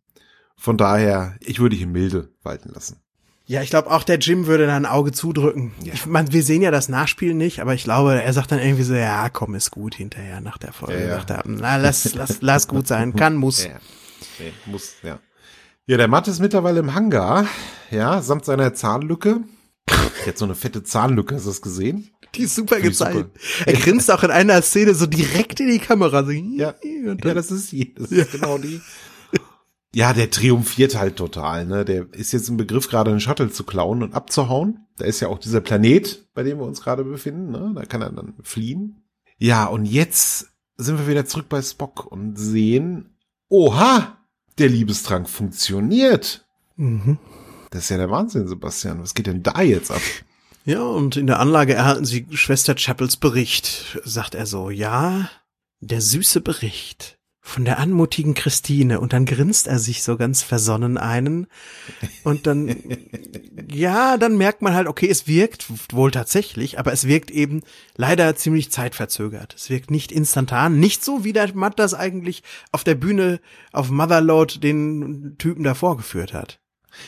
[0.56, 3.00] Von daher, ich würde hier milde walten lassen.
[3.48, 5.72] Ja, ich glaube auch der Jim würde da ein Auge zudrücken.
[5.82, 5.94] Ja.
[5.94, 8.82] Ich mein, wir sehen ja das Nachspiel nicht, aber ich glaube, er sagt dann irgendwie
[8.82, 11.00] so, ja, komm, ist gut hinterher nach der Folge.
[11.00, 11.24] Ja, ja.
[11.24, 13.64] Der, na, lass, lass, lass gut sein, kann, muss.
[13.64, 13.78] Ja,
[14.40, 15.20] nee, muss, ja.
[15.86, 17.46] Ja, der Matt ist mittlerweile im Hangar,
[17.92, 19.42] ja, samt seiner Zahnlücke.
[20.26, 22.10] Hat so eine fette Zahnlücke, hast du das gesehen?
[22.34, 23.30] Die ist super gezeigt.
[23.64, 26.24] Er grinst auch in einer Szene so direkt in die Kamera.
[26.24, 27.94] So, ja, ja, das ist sie.
[27.94, 28.24] Das ist ja.
[28.24, 28.80] genau die.
[29.96, 31.86] Ja, der triumphiert halt total, ne?
[31.86, 34.86] Der ist jetzt im Begriff, gerade einen Shuttle zu klauen und abzuhauen.
[34.98, 37.72] Da ist ja auch dieser Planet, bei dem wir uns gerade befinden, ne?
[37.74, 39.02] Da kann er dann fliehen.
[39.38, 43.16] Ja, und jetzt sind wir wieder zurück bei Spock und sehen,
[43.48, 44.18] oha,
[44.58, 46.44] der Liebestrank funktioniert.
[46.76, 47.16] Mhm.
[47.70, 49.00] Das ist ja der Wahnsinn, Sebastian.
[49.00, 50.02] Was geht denn da jetzt ab?
[50.66, 54.68] Ja, und in der Anlage erhalten sie Schwester Chappells Bericht, sagt er so.
[54.68, 55.30] Ja,
[55.78, 57.15] der süße Bericht
[57.46, 58.98] von der anmutigen Christine.
[58.98, 61.46] Und dann grinst er sich so ganz versonnen einen.
[62.24, 62.74] Und dann,
[63.72, 67.62] ja, dann merkt man halt, okay, es wirkt wohl tatsächlich, aber es wirkt eben
[67.94, 69.54] leider ziemlich zeitverzögert.
[69.54, 73.40] Es wirkt nicht instantan, nicht so wie der Matt das eigentlich auf der Bühne
[73.72, 76.58] auf Motherload den Typen da vorgeführt hat.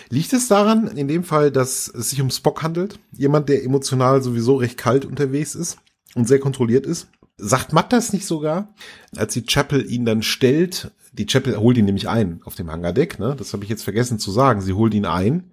[0.09, 3.01] Liegt es daran, in dem Fall, dass es sich um Spock handelt?
[3.11, 5.79] Jemand, der emotional sowieso recht kalt unterwegs ist
[6.15, 7.09] und sehr kontrolliert ist?
[7.39, 8.75] Sagt Matt das nicht sogar?
[9.17, 13.19] Als die Chapel ihn dann stellt, die Chapel holt ihn nämlich ein auf dem Hangardeck,
[13.19, 13.35] ne?
[13.39, 14.61] Das habe ich jetzt vergessen zu sagen.
[14.61, 15.53] Sie holt ihn ein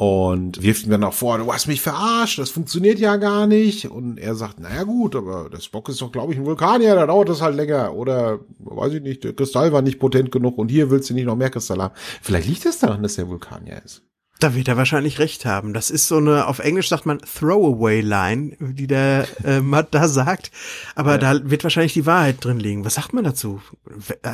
[0.00, 3.90] und wirft ihm dann auch vor, du hast mich verarscht, das funktioniert ja gar nicht.
[3.90, 7.06] Und er sagt, naja gut, aber der Spock ist doch, glaube ich, ein Vulkanier, da
[7.06, 7.92] dauert das halt länger.
[7.94, 11.26] Oder, weiß ich nicht, der Kristall war nicht potent genug und hier willst du nicht
[11.26, 11.94] noch mehr Kristall haben.
[12.22, 14.02] Vielleicht liegt es daran, dass der Vulkanier ist.
[14.40, 15.74] Da wird er wahrscheinlich recht haben.
[15.74, 20.50] Das ist so eine, auf Englisch sagt man Throwaway-Line, die der äh, Matt da sagt.
[20.94, 21.18] Aber ja.
[21.18, 22.84] da wird wahrscheinlich die Wahrheit drin liegen.
[22.84, 23.60] Was sagt man dazu?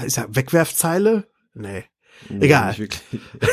[0.04, 1.26] Ist ja Wegwerfzeile?
[1.54, 1.84] Nee.
[2.40, 2.68] Egal.
[2.68, 3.02] Nicht wirklich.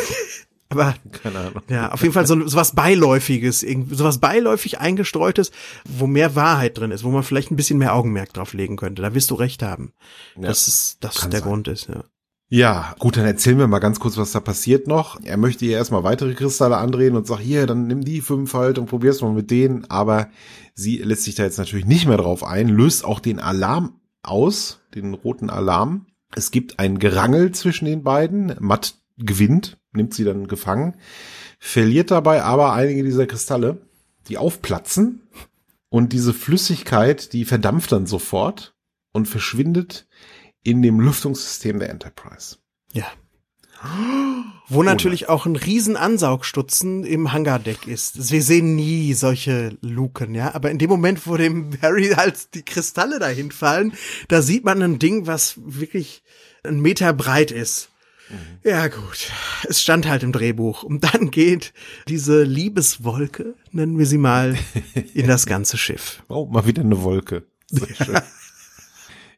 [0.69, 1.61] Aber Keine Ahnung.
[1.69, 5.51] ja, auf jeden Fall so, so was Beiläufiges, irgendwie, so was beiläufig eingestreutes,
[5.85, 9.03] wo mehr Wahrheit drin ist, wo man vielleicht ein bisschen mehr Augenmerk drauf legen könnte.
[9.03, 9.93] Da wirst du recht haben.
[10.35, 11.41] Ja, dass es, das der sein.
[11.41, 12.03] Grund ist, ja.
[12.49, 15.19] Ja, gut, dann erzählen wir mal ganz kurz, was da passiert noch.
[15.23, 18.77] Er möchte ihr erstmal weitere Kristalle andrehen und sagt, hier, dann nimm die fünf halt
[18.77, 19.89] und probier's mal mit denen.
[19.89, 20.29] Aber
[20.75, 24.81] sie lässt sich da jetzt natürlich nicht mehr drauf ein, löst auch den Alarm aus,
[24.93, 26.05] den roten Alarm.
[26.35, 28.55] Es gibt ein Gerangel zwischen den beiden.
[28.59, 30.95] Matt gewinnt, nimmt sie dann gefangen,
[31.59, 33.81] verliert dabei aber einige dieser Kristalle,
[34.27, 35.21] die aufplatzen.
[35.89, 38.75] Und diese Flüssigkeit, die verdampft dann sofort
[39.11, 40.07] und verschwindet
[40.63, 42.57] in dem Lüftungssystem der Enterprise.
[42.91, 43.05] Ja.
[44.69, 48.31] Wo natürlich auch ein riesen Ansaugstutzen im Hangardeck ist.
[48.31, 50.55] Wir sehen nie solche Luken, ja.
[50.55, 53.93] Aber in dem Moment, wo dem Harry halt die Kristalle dahin fallen,
[54.29, 56.23] da sieht man ein Ding, was wirklich
[56.63, 57.89] ein Meter breit ist.
[58.63, 59.31] Ja, gut.
[59.67, 60.83] Es stand halt im Drehbuch.
[60.83, 61.73] Und dann geht
[62.07, 64.57] diese Liebeswolke, nennen wir sie mal,
[65.13, 66.23] in das ganze Schiff.
[66.29, 67.45] Oh, mal wieder eine Wolke.
[67.67, 68.21] Sehr schön.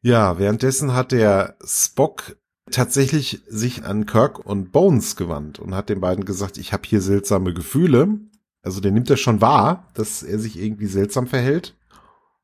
[0.05, 2.37] Ja, währenddessen hat der Spock
[2.69, 7.01] tatsächlich sich an Kirk und Bones gewandt und hat den beiden gesagt, ich habe hier
[7.01, 8.19] seltsame Gefühle.
[8.61, 11.75] Also der nimmt das schon wahr, dass er sich irgendwie seltsam verhält.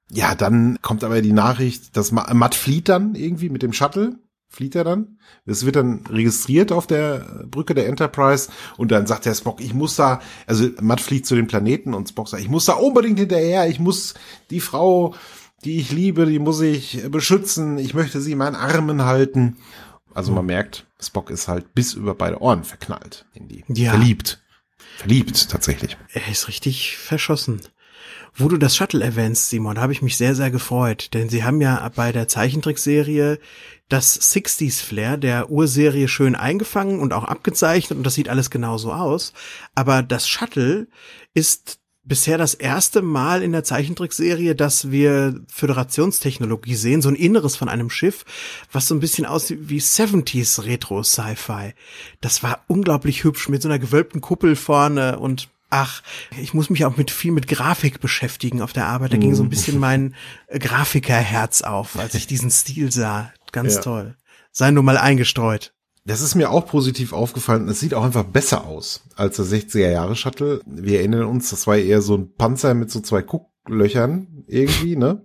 [0.09, 4.15] Ja, dann kommt aber die Nachricht, dass Ma- Matt flieht dann irgendwie mit dem Shuttle.
[4.49, 5.19] Flieht er dann?
[5.45, 9.75] Das wird dann registriert auf der Brücke der Enterprise und dann sagt der Spock, ich
[9.75, 13.19] muss da, also Matt fliegt zu den Planeten und Spock sagt, ich muss da unbedingt
[13.19, 14.15] hinterher, ich muss
[14.49, 15.13] die Frau,
[15.61, 19.57] die ich liebe, die muss ich beschützen, ich möchte sie in meinen Armen halten.
[20.13, 23.63] Also man merkt, Spock ist halt bis über beide Ohren verknallt in die.
[23.67, 23.91] Ja.
[23.91, 24.41] Verliebt.
[24.97, 25.97] Verliebt, tatsächlich.
[26.13, 27.61] Er ist richtig verschossen.
[28.33, 31.59] Wo du das Shuttle erwähnst, Simon, habe ich mich sehr, sehr gefreut, denn sie haben
[31.59, 33.39] ja bei der Zeichentrickserie
[33.89, 38.93] das 60s Flair der Urserie schön eingefangen und auch abgezeichnet und das sieht alles genauso
[38.93, 39.33] aus.
[39.75, 40.87] Aber das Shuttle
[41.33, 47.55] ist bisher das erste Mal in der Zeichentrickserie, dass wir Föderationstechnologie sehen, so ein Inneres
[47.55, 48.25] von einem Schiff,
[48.71, 51.73] was so ein bisschen aussieht wie 70s Retro Sci-Fi.
[52.21, 56.03] Das war unglaublich hübsch mit so einer gewölbten Kuppel vorne und Ach,
[56.37, 59.13] ich muss mich auch mit viel mit Grafik beschäftigen auf der Arbeit.
[59.13, 60.15] Da ging so ein bisschen mein
[60.47, 63.31] äh, Grafikerherz auf, als ich diesen Stil sah.
[63.53, 63.81] Ganz Ja.
[63.81, 64.17] toll.
[64.51, 65.71] Sei nur mal eingestreut.
[66.05, 67.67] Das ist mir auch positiv aufgefallen.
[67.67, 70.61] Es sieht auch einfach besser aus als der 60er Jahre Shuttle.
[70.65, 75.21] Wir erinnern uns, das war eher so ein Panzer mit so zwei Gucklöchern irgendwie, ne?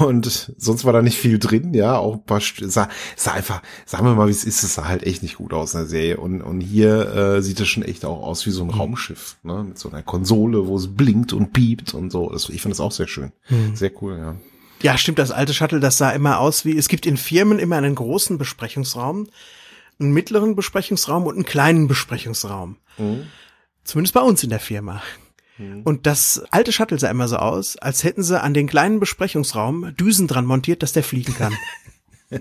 [0.00, 3.62] Und sonst war da nicht viel drin, ja, auch ein paar, St- sah, sah einfach,
[3.86, 5.88] sagen wir mal, wie es ist, es sah halt echt nicht gut aus in der
[5.88, 6.16] Serie.
[6.16, 9.62] Und, und hier äh, sieht es schon echt auch aus wie so ein Raumschiff, ne,
[9.68, 12.28] mit so einer Konsole, wo es blinkt und piept und so.
[12.28, 13.30] Das, ich finde das auch sehr schön.
[13.74, 14.34] Sehr cool, ja.
[14.82, 17.76] Ja, stimmt, das alte Shuttle, das sah immer aus wie, es gibt in Firmen immer
[17.76, 19.28] einen großen Besprechungsraum,
[19.98, 22.76] einen mittleren Besprechungsraum und einen kleinen Besprechungsraum.
[23.84, 25.02] Zumindest bei uns in der Firma.
[25.84, 29.94] Und das alte Shuttle sah immer so aus, als hätten sie an den kleinen Besprechungsraum
[29.96, 31.52] Düsen dran montiert, dass der fliegen kann.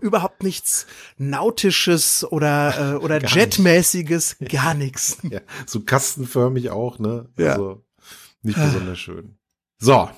[0.00, 0.86] Überhaupt nichts
[1.16, 5.18] Nautisches oder, äh, oder Gar Jetmäßiges, gar nichts.
[5.22, 7.28] Ja, so kastenförmig auch, ne?
[7.38, 7.52] Ja.
[7.52, 7.84] Also
[8.42, 9.38] nicht besonders schön.
[9.78, 10.10] So,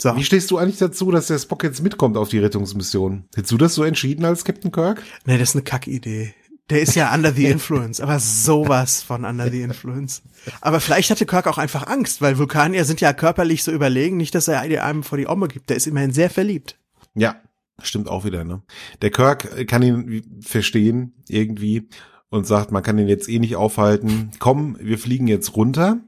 [0.00, 0.16] So.
[0.16, 3.24] wie stehst du eigentlich dazu, dass der Spock jetzt mitkommt auf die Rettungsmission?
[3.34, 5.02] Hättest du das so entschieden als Captain Kirk?
[5.26, 6.34] Nee, das ist eine Kackidee.
[6.70, 10.22] Der ist ja under the influence, aber sowas von under the influence.
[10.62, 14.34] Aber vielleicht hatte Kirk auch einfach Angst, weil Vulkanier sind ja körperlich so überlegen, nicht,
[14.34, 15.68] dass er einem vor die Omme gibt.
[15.68, 16.78] Der ist immerhin sehr verliebt.
[17.14, 17.36] Ja,
[17.82, 18.62] stimmt auch wieder, ne?
[19.02, 21.88] Der Kirk kann ihn verstehen irgendwie
[22.30, 24.30] und sagt, man kann ihn jetzt eh nicht aufhalten.
[24.38, 25.98] Komm, wir fliegen jetzt runter.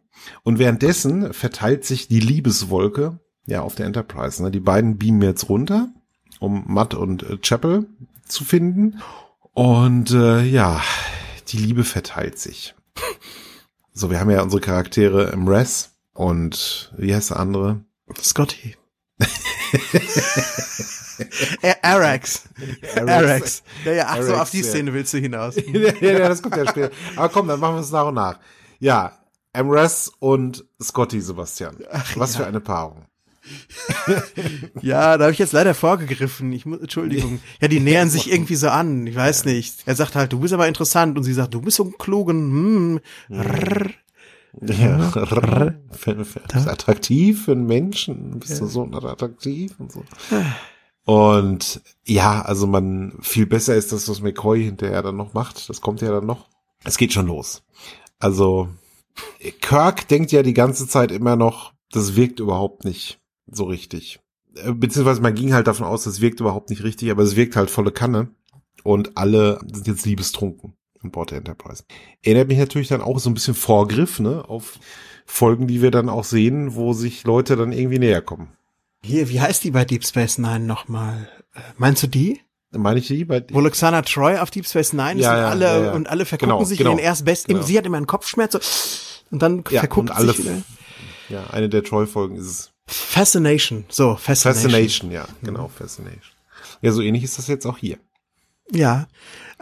[0.44, 4.42] Und währenddessen verteilt sich die Liebeswolke ja auf der Enterprise.
[4.42, 4.50] Ne?
[4.50, 5.88] Die beiden beamen jetzt runter,
[6.40, 7.86] um Matt und äh, Chapel
[8.26, 9.00] zu finden.
[9.52, 10.82] Und äh, ja,
[11.48, 12.74] die Liebe verteilt sich.
[13.94, 17.84] So, wir haben ja unsere Charaktere im Res und wie heißt der andere?
[18.18, 18.74] Scotty.
[21.82, 22.48] Arax.
[22.96, 23.62] Arax.
[23.84, 24.64] Ja, ja, ach so, auf die ja.
[24.64, 25.56] Szene willst du hinaus.
[25.72, 26.90] ja, ja, das kommt ja später.
[27.16, 28.38] Aber komm, dann machen wir es nach und nach.
[28.78, 29.12] Ja,
[29.52, 31.76] Amras und Scotty Sebastian.
[32.16, 33.04] Was für eine Paarung.
[34.82, 36.52] Ja, da habe ich jetzt leider vorgegriffen.
[36.52, 37.40] Ich muss, Entschuldigung.
[37.60, 39.06] Ja, die nähern sich irgendwie so an.
[39.06, 39.82] Ich weiß nicht.
[39.86, 41.16] Er sagt halt, du bist aber interessant.
[41.16, 43.00] Und sie sagt, du bist so ein klugen.
[43.30, 43.36] Hm.
[43.38, 43.90] Rrr.
[44.60, 44.98] Ja.
[45.10, 48.38] Für- für- Bist attraktiv für einen Menschen.
[48.38, 50.04] Bist du so attraktiv und so.
[51.04, 55.68] Und ja, also man, viel besser ist das, was McCoy hinterher dann noch macht.
[55.68, 56.48] Das kommt ja dann noch.
[56.84, 57.62] Es geht schon los.
[58.18, 58.68] Also,
[59.60, 63.18] Kirk denkt ja die ganze Zeit immer noch, das wirkt überhaupt nicht
[63.52, 64.20] so richtig.
[64.56, 67.56] Äh, beziehungsweise man ging halt davon aus, das wirkt überhaupt nicht richtig, aber es wirkt
[67.56, 68.28] halt volle Kanne.
[68.84, 71.84] Und alle sind jetzt liebestrunken an Bord der Enterprise.
[72.22, 74.78] Erinnert mich natürlich dann auch so ein bisschen Vorgriff, ne, auf
[75.24, 78.48] Folgen, die wir dann auch sehen, wo sich Leute dann irgendwie näher kommen.
[79.04, 81.28] Hier, wie heißt die bei Deep Space Nine nochmal?
[81.54, 82.40] Äh, meinst du die?
[82.70, 83.24] Meine ich die?
[83.24, 85.92] Bei Wo Luxana Troy auf Deep Space Nine ist Ja, und ja, alle, ja, ja.
[85.92, 86.92] und alle vergucken Genau, sich genau.
[86.92, 87.64] in den erst besten, Genau.
[87.64, 88.58] sie hat immer einen Kopfschmerz, so,
[89.30, 90.62] und dann Ja, verguckt und alle- sich wieder.
[91.28, 92.71] ja, eine der Troy-Folgen ist es.
[92.86, 94.70] Fascination, so, Fascination.
[94.70, 96.32] Fascination, ja, genau, Fascination.
[96.80, 97.98] Ja, so ähnlich ist das jetzt auch hier.
[98.70, 99.06] Ja.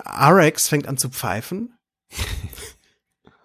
[0.06, 1.76] RX fängt an zu pfeifen.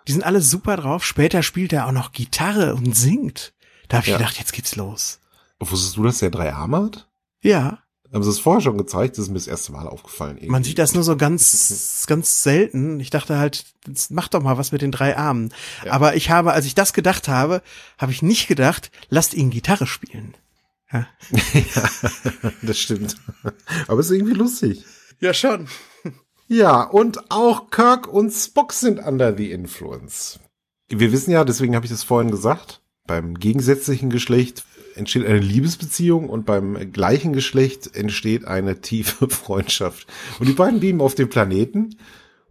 [0.07, 1.03] Die sind alle super drauf.
[1.05, 3.53] Später spielt er auch noch Gitarre und singt.
[3.87, 4.17] Da habe ich Ja.
[4.17, 5.19] gedacht, jetzt geht's los.
[5.59, 7.07] Wusstest du, dass der drei Arme hat?
[7.41, 7.79] Ja,
[8.13, 9.17] Haben sie es vorher schon gezeigt?
[9.17, 10.37] Das ist mir das erste Mal aufgefallen.
[10.37, 10.51] irgendwie.
[10.51, 12.99] man sieht das nur so ganz, ganz selten.
[12.99, 15.53] Ich dachte halt, das macht doch mal was mit den drei Armen.
[15.83, 15.91] Ja.
[15.93, 17.61] Aber ich habe, als ich das gedacht habe,
[17.97, 20.35] habe ich nicht gedacht, lasst ihn Gitarre spielen.
[20.91, 21.07] Ja,
[22.61, 23.15] das stimmt.
[23.87, 24.85] Aber ist irgendwie lustig.
[25.19, 25.67] ja schon.
[26.47, 30.39] Ja, und auch Kirk und Spock sind under the influence.
[30.87, 34.63] Wir wissen ja, deswegen habe ich das vorhin gesagt, beim gegensätzlichen Geschlecht
[34.95, 40.07] entsteht eine Liebesbeziehung und beim gleichen Geschlecht entsteht eine tiefe Freundschaft.
[40.39, 41.97] Und die beiden beamen auf dem Planeten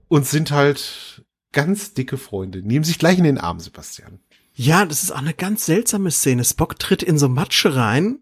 [0.08, 2.62] und sind halt ganz dicke Freunde.
[2.62, 4.20] Nehmen sich gleich in den Arm, Sebastian.
[4.54, 6.44] Ja, das ist auch eine ganz seltsame Szene.
[6.44, 8.18] Spock tritt in so Matsche rein.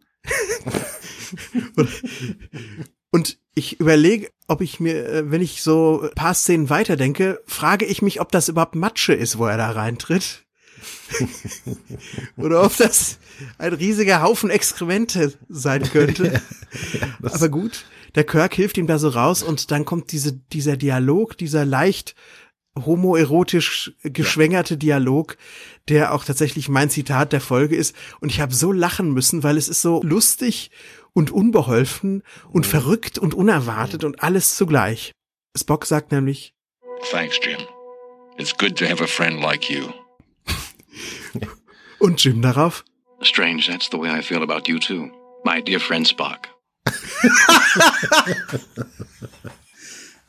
[3.11, 8.01] und, ich überlege, ob ich mir, äh, wenn ich so paar Szenen weiterdenke, frage ich
[8.01, 10.45] mich, ob das überhaupt Matsche ist, wo er da reintritt.
[12.37, 13.19] Oder ob das
[13.59, 16.41] ein riesiger Haufen Exkremente sein könnte.
[17.23, 21.37] Aber gut, der Kirk hilft ihm da so raus und dann kommt diese, dieser Dialog,
[21.39, 22.15] dieser leicht
[22.75, 25.37] homoerotisch geschwängerte Dialog,
[25.89, 27.95] der auch tatsächlich mein Zitat der Folge ist.
[28.21, 30.71] Und ich habe so lachen müssen, weil es ist so lustig
[31.13, 35.13] und unbeholfen und verrückt und unerwartet und alles zugleich.
[35.57, 36.55] Spock sagt nämlich,
[37.11, 37.59] Thanks, Jim.
[38.39, 39.93] It's good to have a friend like you.
[42.03, 42.85] Und Jim darauf,
[43.21, 45.11] Strange, that's the way I feel about you too.
[45.45, 46.49] My dear friend Spock.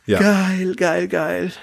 [0.06, 0.20] Ja.
[0.20, 1.54] geil, geil, geil.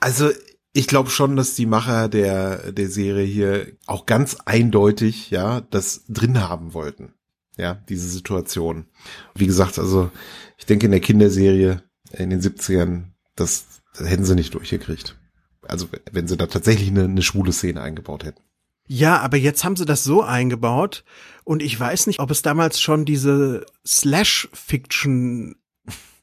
[0.00, 0.30] Also
[0.72, 6.04] ich glaube schon, dass die Macher der der Serie hier auch ganz eindeutig ja das
[6.08, 7.12] drin haben wollten.
[7.58, 8.86] Ja, diese Situation.
[9.34, 10.10] Wie gesagt, also
[10.56, 11.82] ich denke in der Kinderserie
[12.12, 15.16] in den 70ern, das, das hätten sie nicht durchgekriegt.
[15.60, 18.40] Also wenn sie da tatsächlich eine, eine schwule Szene eingebaut hätten.
[18.86, 21.04] Ja, aber jetzt haben sie das so eingebaut
[21.44, 25.56] und ich weiß nicht, ob es damals schon diese Slash-Fiction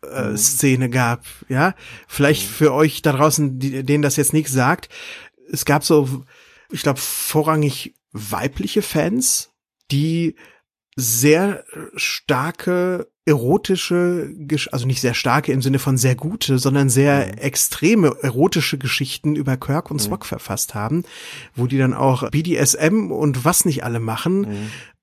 [0.03, 1.76] äh, Szene gab, ja?
[2.07, 4.89] Vielleicht für euch da draußen, die, denen das jetzt nichts sagt.
[5.51, 6.24] Es gab so,
[6.72, 9.51] ich glaube, vorrangig weibliche Fans,
[9.91, 10.36] die
[10.95, 11.64] sehr
[11.95, 14.34] starke erotische,
[14.72, 19.57] also nicht sehr starke im Sinne von sehr gute, sondern sehr extreme erotische Geschichten über
[19.57, 21.03] Kirk und Spock verfasst haben,
[21.55, 24.45] wo die dann auch BDSM und was nicht alle machen.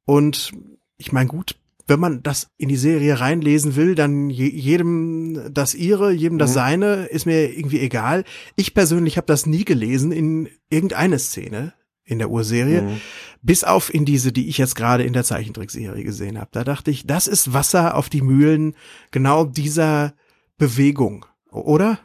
[0.04, 0.52] Und
[0.96, 1.54] ich meine, gut,
[1.86, 6.52] wenn man das in die Serie reinlesen will, dann je, jedem das ihre, jedem das
[6.54, 8.24] seine, ist mir irgendwie egal.
[8.56, 11.72] Ich persönlich habe das nie gelesen in irgendeine Szene
[12.04, 12.98] in der Urserie,
[13.42, 16.50] bis auf in diese, die ich jetzt gerade in der Zeichentrickserie gesehen habe.
[16.52, 18.74] Da dachte ich, das ist Wasser auf die Mühlen
[19.10, 20.14] genau dieser
[20.58, 21.98] Bewegung, oder?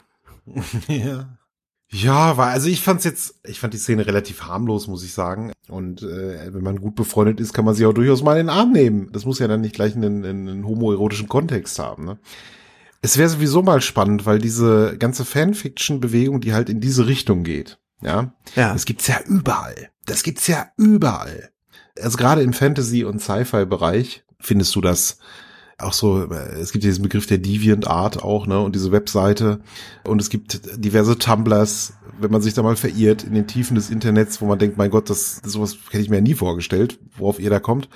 [0.88, 1.38] Ja.
[1.96, 5.52] Ja, war, also ich fand's jetzt, ich fand die Szene relativ harmlos, muss ich sagen.
[5.70, 8.50] Und äh, wenn man gut befreundet ist, kann man sie auch durchaus mal in den
[8.50, 9.12] Arm nehmen.
[9.12, 12.06] Das muss ja dann nicht gleich einen, einen homoerotischen Kontext haben.
[12.06, 12.18] Ne?
[13.04, 17.78] Es wäre sowieso mal spannend, weil diese ganze Fanfiction-Bewegung, die halt in diese Richtung geht,
[18.02, 18.74] ja, Ja.
[18.74, 19.90] das gibt's ja überall.
[20.06, 21.52] Das gibt's ja überall.
[22.02, 25.20] Also gerade im Fantasy- und Sci-Fi-Bereich findest du das
[25.84, 29.60] auch so, äh, es gibt diesen Begriff der Deviant Art auch, ne, und diese Webseite.
[30.06, 33.90] Und es gibt diverse Tumblers, wenn man sich da mal verirrt in den Tiefen des
[33.90, 37.40] Internets, wo man denkt, mein Gott, das, sowas hätte ich mir ja nie vorgestellt, worauf
[37.40, 37.90] ihr da kommt.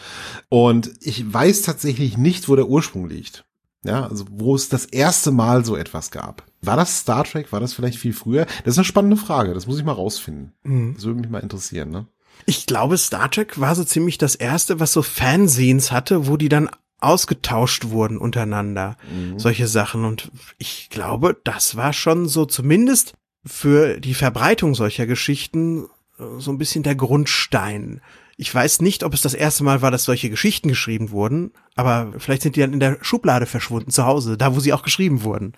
[0.50, 3.47] Und ich weiß tatsächlich nicht, wo der Ursprung liegt.
[3.88, 6.44] Ja, also wo es das erste Mal so etwas gab.
[6.62, 7.52] War das Star Trek?
[7.52, 8.46] War das vielleicht viel früher?
[8.64, 9.54] Das ist eine spannende Frage.
[9.54, 10.54] Das muss ich mal rausfinden.
[10.64, 10.94] Mhm.
[10.96, 12.08] Das würde mich mal interessieren, ne?
[12.46, 16.50] Ich glaube, Star Trek war so ziemlich das erste, was so Fanzines hatte, wo die
[16.50, 16.70] dann
[17.00, 18.98] ausgetauscht wurden untereinander.
[19.38, 20.06] Solche Sachen.
[20.06, 23.14] Und ich glaube, das war schon so zumindest
[23.46, 25.86] für die Verbreitung solcher Geschichten
[26.20, 28.02] äh, so ein bisschen der Grundstein.
[28.40, 32.14] Ich weiß nicht, ob es das erste Mal war, dass solche Geschichten geschrieben wurden, aber
[32.20, 35.24] vielleicht sind die dann in der Schublade verschwunden zu Hause, da wo sie auch geschrieben
[35.24, 35.54] wurden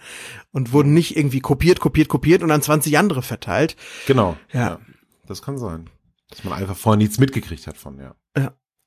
[0.51, 3.75] und wurden nicht irgendwie kopiert, kopiert, kopiert und an 20 andere verteilt.
[4.07, 4.37] Genau.
[4.53, 4.79] Ja.
[5.27, 5.89] Das kann sein.
[6.29, 8.15] Dass man einfach vorher nichts mitgekriegt hat von, ja.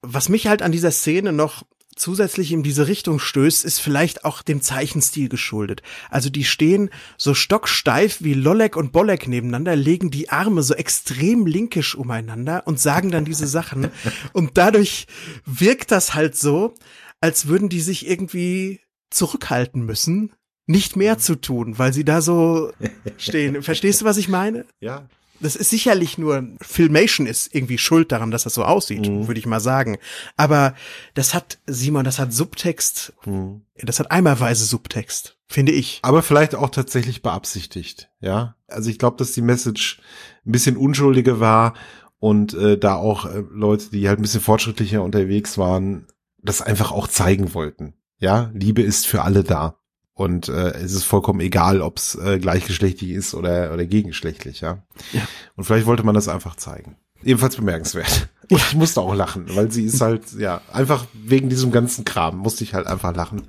[0.01, 1.64] was mich halt an dieser Szene noch
[1.97, 5.82] zusätzlich in diese Richtung stößt, ist vielleicht auch dem Zeichenstil geschuldet.
[6.11, 11.47] Also die stehen so stocksteif wie Lollek und Bollek nebeneinander, legen die Arme so extrem
[11.47, 13.90] linkisch umeinander und sagen dann diese Sachen.
[14.32, 15.07] Und dadurch
[15.45, 16.74] wirkt das halt so,
[17.20, 18.80] als würden die sich irgendwie
[19.11, 20.32] zurückhalten müssen,
[20.66, 22.72] nicht mehr zu tun, weil sie da so
[23.18, 23.62] stehen.
[23.62, 24.64] Verstehst du, was ich meine?
[24.80, 25.09] Ja.
[25.43, 29.26] Das ist sicherlich nur, Filmation ist irgendwie schuld daran, dass das so aussieht, Mhm.
[29.26, 29.99] würde ich mal sagen.
[30.36, 30.74] Aber
[31.14, 33.62] das hat, Simon, das hat Subtext, Mhm.
[33.76, 35.99] das hat eimerweise Subtext, finde ich.
[36.03, 38.57] Aber vielleicht auch tatsächlich beabsichtigt, ja.
[38.68, 40.01] Also ich glaube, dass die Message
[40.47, 41.74] ein bisschen unschuldiger war
[42.18, 46.07] und äh, da auch äh, Leute, die halt ein bisschen fortschrittlicher unterwegs waren,
[46.38, 47.95] das einfach auch zeigen wollten.
[48.18, 49.76] Ja, Liebe ist für alle da.
[50.15, 54.83] Und äh, es ist vollkommen egal, ob es äh, gleichgeschlechtlich ist oder, oder gegengeschlechtlich, ja?
[55.13, 55.23] Ja.
[55.57, 56.97] Und vielleicht wollte man das einfach zeigen.
[57.25, 58.29] Ebenfalls bemerkenswert.
[58.51, 62.37] Und ich musste auch lachen, weil sie ist halt, ja, einfach wegen diesem ganzen Kram
[62.37, 63.49] musste ich halt einfach lachen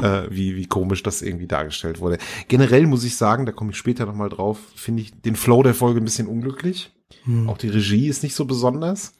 [0.00, 2.18] äh, wie, wie komisch das irgendwie dargestellt wurde.
[2.48, 5.74] Generell muss ich sagen, da komme ich später nochmal drauf, finde ich den Flow der
[5.74, 6.92] Folge ein bisschen unglücklich.
[7.24, 7.48] Hm.
[7.48, 9.14] Auch die Regie ist nicht so besonders.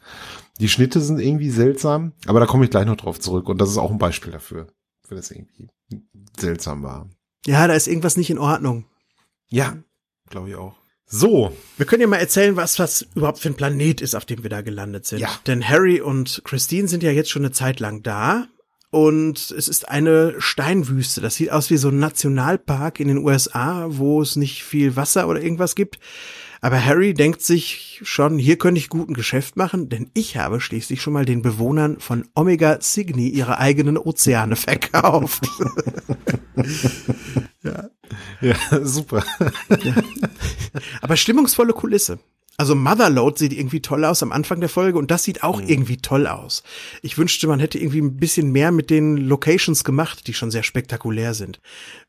[0.60, 3.70] Die Schnitte sind irgendwie seltsam, aber da komme ich gleich noch drauf zurück und das
[3.70, 4.68] ist auch ein Beispiel dafür,
[5.06, 5.68] für das irgendwie
[6.38, 7.08] seltsam war.
[7.46, 8.86] Ja, da ist irgendwas nicht in Ordnung.
[9.48, 9.76] Ja,
[10.30, 10.74] glaube ich auch.
[11.06, 14.42] So, Wir können ja mal erzählen, was das überhaupt für ein Planet ist, auf dem
[14.42, 15.20] wir da gelandet sind.
[15.20, 15.28] Ja.
[15.46, 18.48] Denn Harry und Christine sind ja jetzt schon eine Zeit lang da.
[18.90, 21.20] Und es ist eine Steinwüste.
[21.20, 25.28] Das sieht aus wie so ein Nationalpark in den USA, wo es nicht viel Wasser
[25.28, 25.98] oder irgendwas gibt.
[26.64, 30.62] Aber Harry denkt sich schon, hier könnte ich gut ein Geschäft machen, denn ich habe
[30.62, 35.46] schließlich schon mal den Bewohnern von Omega Cygni ihre eigenen Ozeane verkauft.
[37.62, 37.90] ja,
[38.80, 39.22] super.
[41.02, 42.18] Aber stimmungsvolle Kulisse.
[42.56, 45.98] Also Motherload sieht irgendwie toll aus am Anfang der Folge und das sieht auch irgendwie
[45.98, 46.62] toll aus.
[47.02, 50.62] Ich wünschte, man hätte irgendwie ein bisschen mehr mit den Locations gemacht, die schon sehr
[50.62, 51.60] spektakulär sind.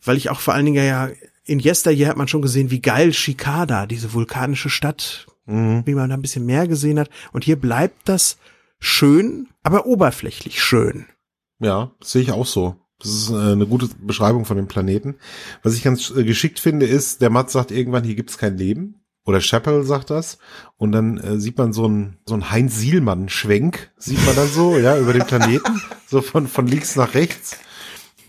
[0.01, 1.09] Weil ich auch vor allen Dingen ja
[1.45, 6.15] in Yesteryear hat man schon gesehen, wie geil Chicada, diese vulkanische Stadt, wie man da
[6.15, 7.09] ein bisschen mehr gesehen hat.
[7.31, 8.37] Und hier bleibt das
[8.79, 11.05] schön, aber oberflächlich schön.
[11.59, 12.75] Ja, das sehe ich auch so.
[12.99, 15.15] Das ist äh, eine gute Beschreibung von dem Planeten.
[15.63, 19.01] Was ich ganz äh, geschickt finde, ist, der Matt sagt irgendwann, hier gibt's kein Leben.
[19.25, 20.37] Oder Chappell sagt das.
[20.77, 24.77] Und dann äh, sieht man so ein so ein Heinz Sielmann-Schwenk, sieht man dann so,
[24.79, 25.81] ja, über den Planeten.
[26.07, 27.57] So von, von links nach rechts.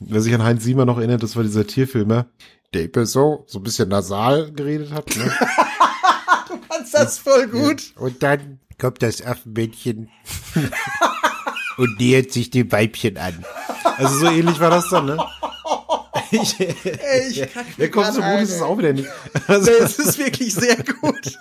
[0.01, 2.27] Wer sich an Heinz Sielmann noch erinnert, das war dieser Tierfilmer,
[2.75, 5.15] der immer so, so ein bisschen nasal geredet hat.
[5.17, 5.31] Ne?
[6.69, 7.93] Fandst das voll gut?
[7.97, 10.11] Und dann kommt das Affenmännchen
[11.79, 13.45] und nähert sich dem Weibchen an.
[13.97, 15.19] Also so ähnlich war das dann, ne?
[16.31, 19.09] Ich, Ey, ich kack der kommt so gut ist es auch wieder nicht.
[19.47, 21.39] Also, es ist wirklich sehr gut.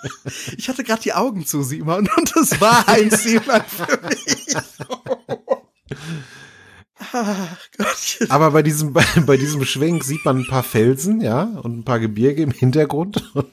[0.58, 4.56] Ich hatte gerade die Augen zu, Simon, und das war ein Simon für mich.
[8.30, 11.84] Aber bei diesem, bei, bei diesem Schwenk sieht man ein paar Felsen, ja, und ein
[11.84, 13.32] paar Gebirge im Hintergrund.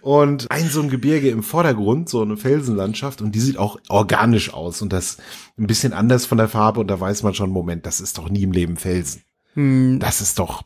[0.00, 4.54] Und ein so ein Gebirge im Vordergrund, so eine Felsenlandschaft, und die sieht auch organisch
[4.54, 5.18] aus und das
[5.58, 8.30] ein bisschen anders von der Farbe, und da weiß man schon, Moment, das ist doch
[8.30, 9.22] nie im Leben Felsen.
[9.54, 10.62] Das ist doch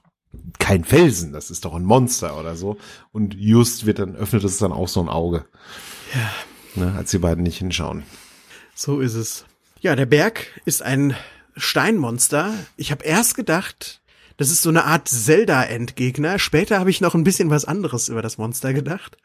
[0.58, 2.76] kein Felsen, das ist doch ein Monster oder so.
[3.12, 5.44] Und just wird dann, öffnet es dann auch so ein Auge.
[6.14, 6.30] Ja.
[6.84, 8.04] Ne, als die beiden nicht hinschauen.
[8.74, 9.44] So ist es.
[9.80, 11.14] Ja, der Berg ist ein
[11.56, 12.54] Steinmonster.
[12.76, 14.00] Ich habe erst gedacht,
[14.36, 16.38] das ist so eine Art Zelda-Endgegner.
[16.38, 19.16] Später habe ich noch ein bisschen was anderes über das Monster gedacht.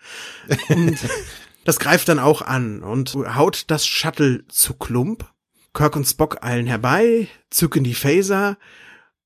[0.69, 0.97] Und
[1.65, 5.25] das greift dann auch an und haut das Shuttle zu Klump.
[5.73, 8.57] Kirk und Spock eilen herbei, zücken die Phaser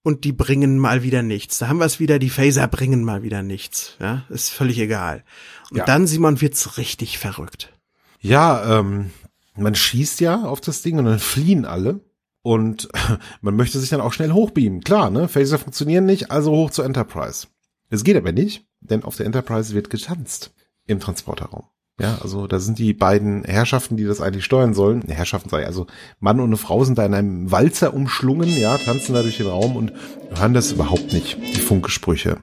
[0.03, 1.57] und die bringen mal wieder nichts.
[1.57, 3.95] Da haben wir es wieder, die Phaser bringen mal wieder nichts.
[4.01, 5.23] Ja, ist völlig egal.
[5.71, 5.85] Und Ja.
[5.85, 7.71] dann, Simon, wird's richtig verrückt.
[8.19, 9.11] Ja, ähm,
[9.55, 12.01] man schießt ja auf das Ding und dann fliehen alle.
[12.43, 12.89] Und
[13.41, 14.81] man möchte sich dann auch schnell hochbeamen.
[14.81, 15.27] Klar, ne?
[15.27, 17.47] Phaser funktionieren nicht, also hoch zur Enterprise.
[17.89, 20.53] Es geht aber nicht, denn auf der Enterprise wird getanzt
[20.85, 21.63] im Transporterraum.
[21.99, 25.03] Ja, also da sind die beiden Herrschaften, die das eigentlich steuern sollen.
[25.05, 25.85] Ne, Herrschaften sei, also
[26.19, 29.47] Mann und eine Frau sind da in einem Walzer umschlungen, ja, tanzen da durch den
[29.47, 29.93] Raum und
[30.35, 32.39] hören das überhaupt nicht, die Funkgesprüche.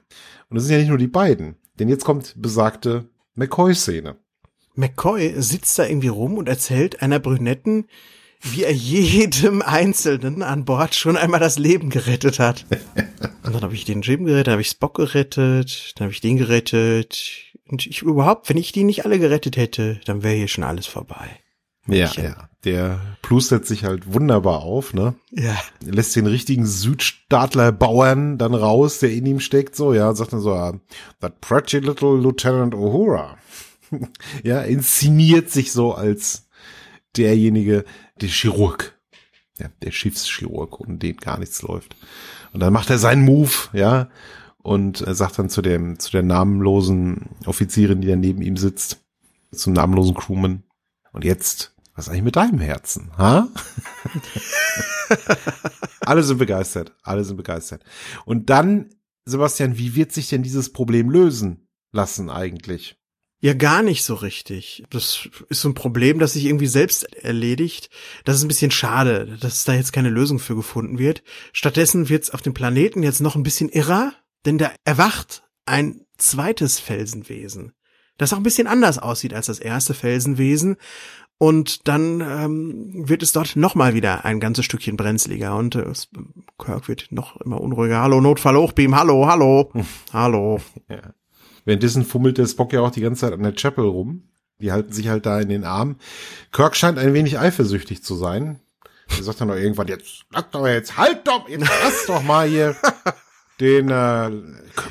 [0.49, 4.15] Und es sind ja nicht nur die beiden, denn jetzt kommt besagte McCoy-Szene.
[4.75, 7.87] McCoy sitzt da irgendwie rum und erzählt einer Brünetten,
[8.41, 12.65] wie er jedem Einzelnen an Bord schon einmal das Leben gerettet hat.
[13.43, 16.21] Und dann habe ich den Jim gerettet, dann habe ich Spock gerettet, dann habe ich
[16.21, 17.51] den gerettet.
[17.69, 20.87] Und ich überhaupt, wenn ich die nicht alle gerettet hätte, dann wäre hier schon alles
[20.87, 21.39] vorbei.
[21.87, 22.49] Ja, ja.
[22.63, 25.15] Der plustert sich halt wunderbar auf, ne?
[25.31, 25.57] Ja.
[25.83, 30.41] Lässt den richtigen Südstaatler-Bauern dann raus, der in ihm steckt, so, ja, und sagt dann
[30.41, 30.79] so, ah,
[31.21, 33.37] that pretty little Lieutenant Uhura.
[34.43, 36.47] ja, inszeniert sich so als
[37.17, 37.83] derjenige,
[38.21, 38.97] der Chirurg.
[39.59, 41.95] ja, der Schiffschirurg, ohne den gar nichts läuft.
[42.53, 44.09] Und dann macht er seinen Move, ja,
[44.57, 49.03] und sagt dann zu dem, zu der namenlosen Offizierin, die da neben ihm sitzt,
[49.51, 50.63] zum namenlosen Crewman,
[51.13, 53.49] und jetzt, was eigentlich mit deinem Herzen, ha?
[56.01, 57.83] alle sind begeistert, alle sind begeistert.
[58.25, 58.89] Und dann,
[59.25, 63.00] Sebastian, wie wird sich denn dieses Problem lösen lassen eigentlich?
[63.43, 64.83] Ja, gar nicht so richtig.
[64.91, 67.89] Das ist so ein Problem, das sich irgendwie selbst erledigt.
[68.23, 71.23] Das ist ein bisschen schade, dass da jetzt keine Lösung für gefunden wird.
[71.51, 74.13] Stattdessen wird's auf dem Planeten jetzt noch ein bisschen irrer,
[74.45, 77.71] denn da erwacht ein zweites Felsenwesen,
[78.17, 80.77] das auch ein bisschen anders aussieht als das erste Felsenwesen.
[81.39, 85.91] Und dann ähm, wird es dort nochmal wieder ein ganzes Stückchen brenzliger und äh,
[86.59, 88.03] Kirk wird noch immer unruhiger.
[88.03, 89.71] Hallo, Notfall Hochbeam, hallo, hallo,
[90.13, 90.61] hallo.
[90.87, 91.15] Ja.
[91.65, 94.29] Währenddessen fummelt der Spock ja auch die ganze Zeit an der Chapel rum.
[94.59, 95.97] Die halten sich halt da in den Arm.
[96.51, 98.59] Kirk scheint ein wenig eifersüchtig zu sein.
[99.17, 102.47] Er sagt dann noch irgendwann, jetzt, sag doch jetzt, halt doch, jetzt lass doch mal
[102.47, 102.75] hier
[103.59, 104.31] den äh,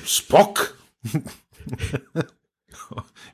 [0.04, 0.76] Spock.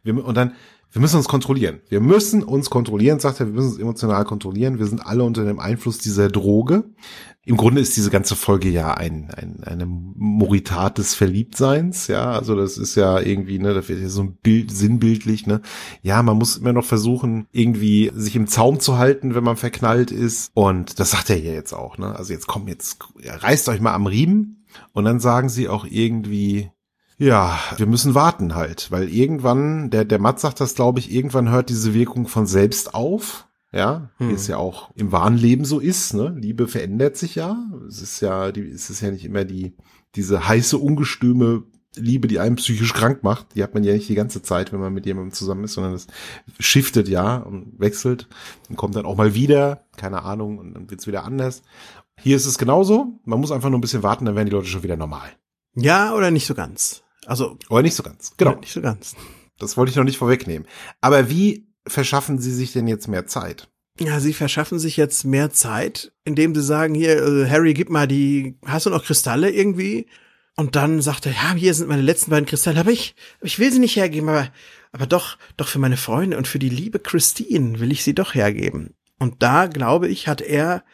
[0.05, 0.55] und dann,
[0.97, 1.83] wir müssen uns kontrollieren.
[1.91, 4.79] Wir müssen uns kontrollieren, sagt er, wir müssen uns emotional kontrollieren.
[4.79, 6.85] Wir sind alle unter dem Einfluss dieser Droge.
[7.45, 12.57] Im Grunde ist diese ganze Folge ja ein, ein eine Moritat des Verliebtseins, ja, also
[12.57, 15.61] das ist ja irgendwie, ne, da wird ja so ein Bild, sinnbildlich, ne,
[16.03, 20.11] ja, man muss immer noch versuchen, irgendwie sich im Zaum zu halten, wenn man verknallt
[20.11, 23.81] ist und das sagt er ja jetzt auch, ne, also jetzt komm, jetzt reißt euch
[23.81, 26.71] mal am Riemen und dann sagen sie auch irgendwie,
[27.19, 31.51] ja, wir müssen warten halt, weil irgendwann, der, der Matt sagt das, glaube ich, irgendwann
[31.51, 33.47] hört diese Wirkung von selbst auf.
[33.73, 34.35] Ja, wie Hm.
[34.35, 36.35] es ja auch im wahren Leben so ist, ne?
[36.39, 37.59] Liebe verändert sich ja.
[37.87, 39.75] Es ist ja, die, es ist ja nicht immer die,
[40.15, 41.65] diese heiße, ungestüme
[41.95, 43.55] Liebe, die einen psychisch krank macht.
[43.55, 45.93] Die hat man ja nicht die ganze Zeit, wenn man mit jemandem zusammen ist, sondern
[45.93, 46.07] das
[46.59, 48.29] shiftet ja und wechselt
[48.71, 51.63] und kommt dann auch mal wieder, keine Ahnung, und dann wird's wieder anders.
[52.19, 53.19] Hier ist es genauso.
[53.25, 55.29] Man muss einfach nur ein bisschen warten, dann werden die Leute schon wieder normal.
[55.75, 57.03] Ja, oder nicht so ganz.
[57.27, 58.33] Also, Aber nicht so ganz.
[58.37, 58.57] Genau.
[58.57, 59.15] nicht so ganz.
[59.59, 60.67] Das wollte ich noch nicht vorwegnehmen.
[61.01, 63.69] Aber wie verschaffen Sie sich denn jetzt mehr Zeit?
[63.99, 68.07] Ja, sie verschaffen sich jetzt mehr Zeit, indem sie sagen, hier, äh, Harry, gib mal
[68.07, 70.07] die, hast du noch Kristalle irgendwie?
[70.55, 73.73] Und dann sagt er, ja, hier sind meine letzten beiden Kristalle, aber ich, ich will
[73.73, 74.49] sie nicht hergeben, aber,
[74.93, 78.35] aber doch, doch für meine Freunde und für die liebe Christine will ich sie doch
[78.35, 78.95] hergeben.
[79.19, 80.85] Und da, glaube ich, hat er,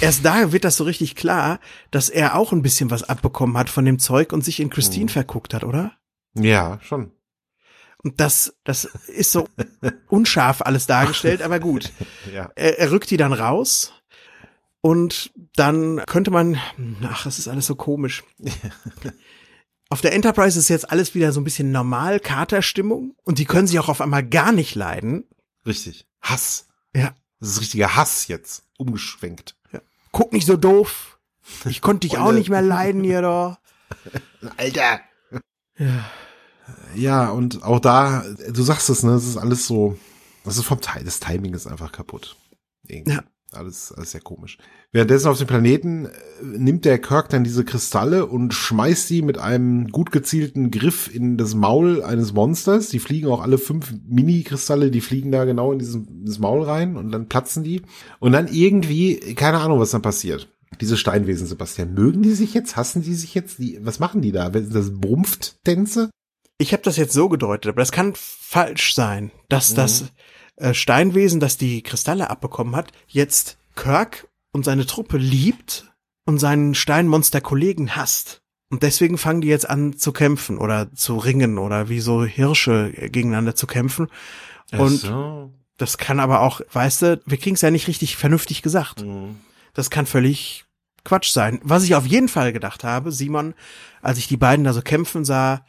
[0.00, 1.60] erst da wird das so richtig klar,
[1.90, 5.04] dass er auch ein bisschen was abbekommen hat von dem Zeug und sich in Christine
[5.06, 5.10] Mhm.
[5.10, 5.92] verguckt hat, oder?
[6.34, 7.12] Ja, schon.
[8.04, 9.48] Und das, das ist so
[10.08, 11.92] unscharf alles dargestellt, aber gut.
[12.32, 12.50] Ja.
[12.56, 13.92] er, er rückt die dann raus
[14.80, 16.58] und dann könnte man,
[17.04, 18.24] ach, das ist alles so komisch.
[19.90, 23.66] Auf der Enterprise ist jetzt alles wieder so ein bisschen normal, Katerstimmung und die können
[23.66, 25.24] sich auch auf einmal gar nicht leiden.
[25.66, 26.06] Richtig.
[26.22, 26.66] Hass.
[26.96, 27.14] Ja.
[27.40, 28.64] Das ist richtiger Hass jetzt.
[28.78, 29.54] Umgeschwenkt.
[30.12, 31.18] Guck nicht so doof.
[31.64, 33.58] Ich konnte dich auch nicht mehr leiden hier da.
[34.56, 35.00] Alter.
[35.78, 36.04] Ja.
[36.94, 39.98] Ja, und auch da, du sagst es, ne, es ist alles so,
[40.44, 42.36] das ist vom Teil, das Timing ist einfach kaputt.
[42.86, 43.12] Irgendwie.
[43.12, 43.24] Ja.
[43.54, 44.58] Alles, alles sehr komisch.
[44.92, 46.10] Währenddessen auf dem Planeten äh,
[46.42, 51.36] nimmt der Kirk dann diese Kristalle und schmeißt sie mit einem gut gezielten Griff in
[51.36, 52.88] das Maul eines Monsters.
[52.88, 57.10] Die fliegen auch alle fünf Mini-Kristalle, die fliegen da genau in dieses Maul rein und
[57.12, 57.82] dann platzen die.
[58.20, 60.48] Und dann irgendwie, keine Ahnung, was dann passiert.
[60.80, 62.76] Diese Steinwesen, Sebastian, mögen die sich jetzt?
[62.76, 63.58] Hassen die sich jetzt?
[63.58, 64.48] Die, was machen die da?
[64.48, 66.10] Das Brumpft-Tänze?
[66.58, 69.76] Ich habe das jetzt so gedeutet, aber das kann falsch sein, dass Mhm.
[69.76, 70.04] das
[70.56, 75.92] äh, Steinwesen, das die Kristalle abbekommen hat, jetzt Kirk und seine Truppe liebt
[76.24, 78.42] und seinen Steinmonster-Kollegen hasst.
[78.70, 82.90] Und deswegen fangen die jetzt an zu kämpfen oder zu ringen oder wie so Hirsche
[82.92, 84.08] gegeneinander zu kämpfen.
[84.72, 85.52] Und so.
[85.76, 89.02] das kann aber auch, weißt du, wir kriegen's ja nicht richtig vernünftig gesagt.
[89.02, 89.36] Mhm.
[89.74, 90.64] Das kann völlig
[91.04, 91.60] Quatsch sein.
[91.62, 93.54] Was ich auf jeden Fall gedacht habe, Simon,
[94.00, 95.64] als ich die beiden da so kämpfen sah,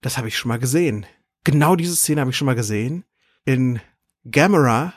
[0.00, 1.06] das habe ich schon mal gesehen.
[1.42, 3.04] Genau diese Szene habe ich schon mal gesehen
[3.44, 3.80] in
[4.30, 4.94] Gamera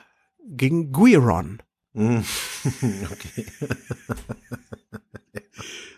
[0.47, 1.61] gegen Guiron.
[1.93, 2.23] Mhm.
[3.11, 3.45] okay.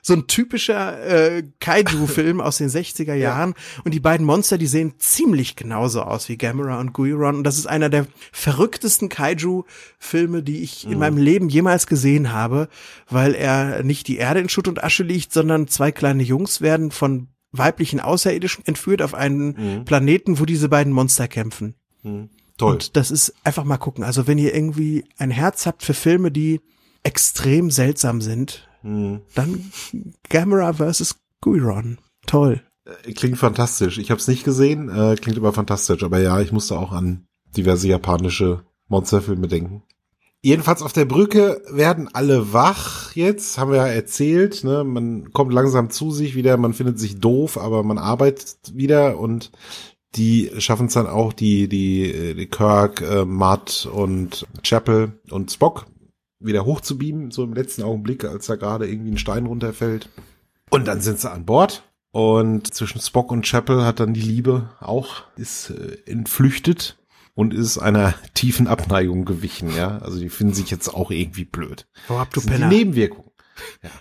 [0.02, 3.54] So ein typischer äh, Kaiju-Film aus den 60er Jahren.
[3.84, 7.36] Und die beiden Monster, die sehen ziemlich genauso aus wie Gamera und Guiron.
[7.36, 12.70] Und das ist einer der verrücktesten Kaiju-Filme, die ich in meinem Leben jemals gesehen habe,
[13.10, 16.92] weil er nicht die Erde in Schutt und Asche liegt, sondern zwei kleine Jungs werden
[16.92, 19.86] von weiblichen Außerirdischen entführt auf einen Mhm.
[19.86, 21.76] Planeten, wo diese beiden Monster kämpfen.
[22.04, 22.30] Mhm.
[22.60, 22.74] Toll.
[22.74, 24.04] Und das ist einfach mal gucken.
[24.04, 26.62] Also wenn ihr irgendwie ein Herz habt für Filme, die
[27.04, 29.22] extrem seltsam sind, Mhm.
[29.36, 29.72] dann
[30.30, 31.16] Gamera vs.
[31.42, 31.98] Guiron.
[32.28, 32.62] Toll.
[33.06, 33.98] Äh, Klingt fantastisch.
[33.98, 36.04] Ich habe es nicht gesehen, äh, klingt aber fantastisch.
[36.04, 37.26] Aber ja, ich musste auch an
[37.58, 39.84] diverse japanische Monsterfilme denken.
[40.42, 44.64] Jedenfalls auf der Brücke werden alle wach jetzt, haben wir ja erzählt.
[44.64, 44.86] Ne?
[44.86, 49.52] Man kommt langsam zu sich wieder, man findet sich doof, aber man arbeitet wieder und
[50.16, 55.86] die schaffen es dann auch, die, die, die Kirk, äh, Matt und Chapel und Spock
[56.40, 60.10] wieder hochzubeamen, so im letzten Augenblick, als da gerade irgendwie ein Stein runterfällt.
[60.70, 61.84] Und dann sind sie an Bord.
[62.12, 66.98] Und zwischen Spock und Chapel hat dann die Liebe auch, ist äh, entflüchtet
[67.36, 70.00] und ist einer tiefen Abneigung gewichen, ja.
[70.00, 71.88] Also die finden sich jetzt auch irgendwie blöd.
[72.08, 72.68] Hau ab, du sind die Penner.
[72.68, 73.32] Nebenwirkungen.
[73.84, 73.92] Ja.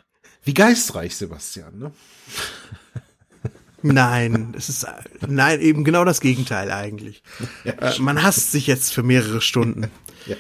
[0.43, 1.93] Wie geistreich, Sebastian, ne?
[3.83, 4.87] Nein, es ist
[5.27, 7.23] nein eben genau das Gegenteil eigentlich.
[7.65, 9.91] Äh, man hasst sich jetzt für mehrere Stunden.
[10.27, 10.37] Ja.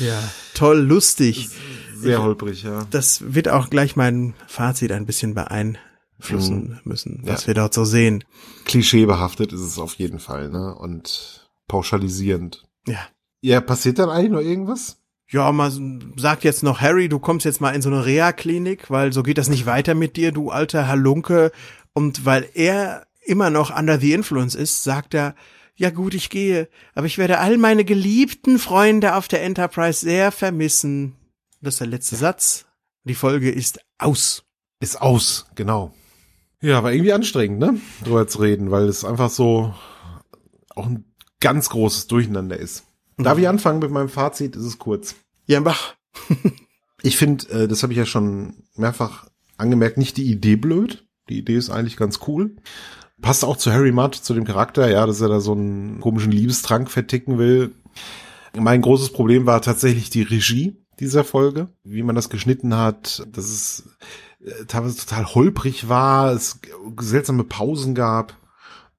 [0.00, 0.22] Ja,
[0.54, 1.48] toll, lustig.
[1.94, 2.86] Sehr holprig, ja.
[2.90, 7.46] Das wird auch gleich mein Fazit ein bisschen beeinflussen müssen, was Ja.
[7.48, 8.24] wir dort so sehen.
[8.64, 10.74] Klischeebehaftet ist es auf jeden Fall, ne?
[10.74, 12.64] Und pauschalisierend.
[12.86, 12.98] Ja.
[13.40, 14.98] Ja, passiert dann eigentlich noch irgendwas?
[15.28, 19.12] Ja, man sagt jetzt noch, Harry, du kommst jetzt mal in so eine Reha-Klinik, weil
[19.12, 21.50] so geht das nicht weiter mit dir, du alter Halunke.
[21.92, 25.34] Und weil er immer noch under the influence ist, sagt er,
[25.74, 30.32] ja gut, ich gehe, aber ich werde all meine geliebten Freunde auf der Enterprise sehr
[30.32, 31.16] vermissen.
[31.60, 32.64] Das ist der letzte Satz.
[33.04, 34.44] Die Folge ist aus.
[34.80, 35.92] Ist aus, genau.
[36.60, 37.80] Ja, war irgendwie anstrengend, ne?
[38.04, 39.74] Drüber zu reden, weil es einfach so
[40.74, 41.04] auch ein
[41.40, 42.85] ganz großes Durcheinander ist.
[43.18, 44.56] Darf ich anfangen mit meinem Fazit?
[44.56, 45.14] Ist es kurz.
[45.46, 45.94] Ja, mach.
[47.02, 51.06] Ich finde, äh, das habe ich ja schon mehrfach angemerkt, nicht die Idee blöd.
[51.28, 52.56] Die Idee ist eigentlich ganz cool.
[53.20, 56.32] Passt auch zu Harry Mudd, zu dem Charakter, ja, dass er da so einen komischen
[56.32, 57.74] Liebestrank verticken will.
[58.56, 63.44] Mein großes Problem war tatsächlich die Regie dieser Folge, wie man das geschnitten hat, dass
[63.44, 63.88] es
[64.40, 66.60] äh, teilweise total holprig war, es
[67.00, 68.36] seltsame Pausen gab,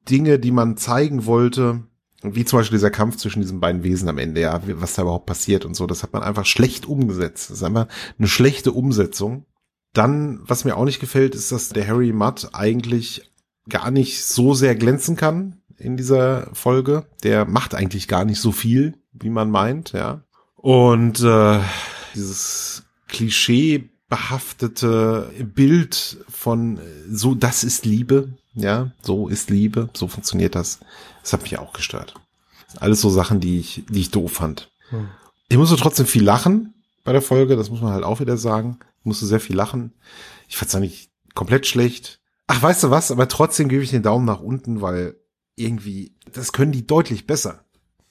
[0.10, 1.84] Dinge, die man zeigen wollte,
[2.24, 5.28] wie zum Beispiel dieser Kampf zwischen diesen beiden Wesen am Ende, ja, was da überhaupt
[5.28, 7.50] passiert und so, das hat man einfach schlecht umgesetzt.
[7.50, 7.88] Das ist einfach
[8.18, 9.46] eine schlechte Umsetzung.
[9.94, 13.32] Dann, was mir auch nicht gefällt, ist, dass der Harry Mudd eigentlich
[13.70, 17.06] gar nicht so sehr glänzen kann in dieser Folge.
[17.24, 20.22] Der macht eigentlich gar nicht so viel, wie man meint, ja.
[20.56, 21.60] Und äh,
[22.16, 30.08] dieses Klischee behaftete Bild von äh, so, das ist Liebe, ja, so ist Liebe, so
[30.08, 30.80] funktioniert das.
[31.28, 32.14] Das hat mich auch gestört.
[32.80, 34.72] Alles so Sachen, die ich, die ich doof fand.
[35.50, 36.74] Ich musste trotzdem viel lachen
[37.04, 38.80] bei der Folge, das muss man halt auch wieder sagen.
[39.02, 39.92] Ich musste sehr viel lachen.
[40.48, 42.22] Ich fand's auch nicht komplett schlecht.
[42.48, 43.12] Ach, weißt du was?
[43.12, 45.18] Aber trotzdem gebe ich den Daumen nach unten, weil
[45.58, 47.66] irgendwie, das können die deutlich besser.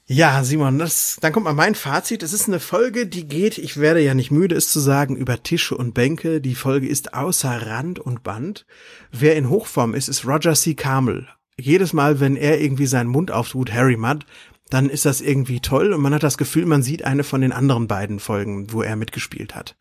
[0.04, 2.22] Ja, Simon, das, dann kommt mal mein Fazit.
[2.22, 5.42] Es ist eine Folge, die geht, ich werde ja nicht müde, es zu sagen, über
[5.42, 6.42] Tische und Bänke.
[6.42, 8.66] Die Folge ist außer Rand und Band.
[9.10, 10.74] Wer in Hochform ist, ist Roger C.
[10.74, 11.26] Carmel.
[11.58, 14.26] Jedes Mal, wenn er irgendwie seinen Mund auftut, Harry Mudd,
[14.68, 17.52] dann ist das irgendwie toll und man hat das Gefühl, man sieht eine von den
[17.52, 19.76] anderen beiden Folgen, wo er mitgespielt hat.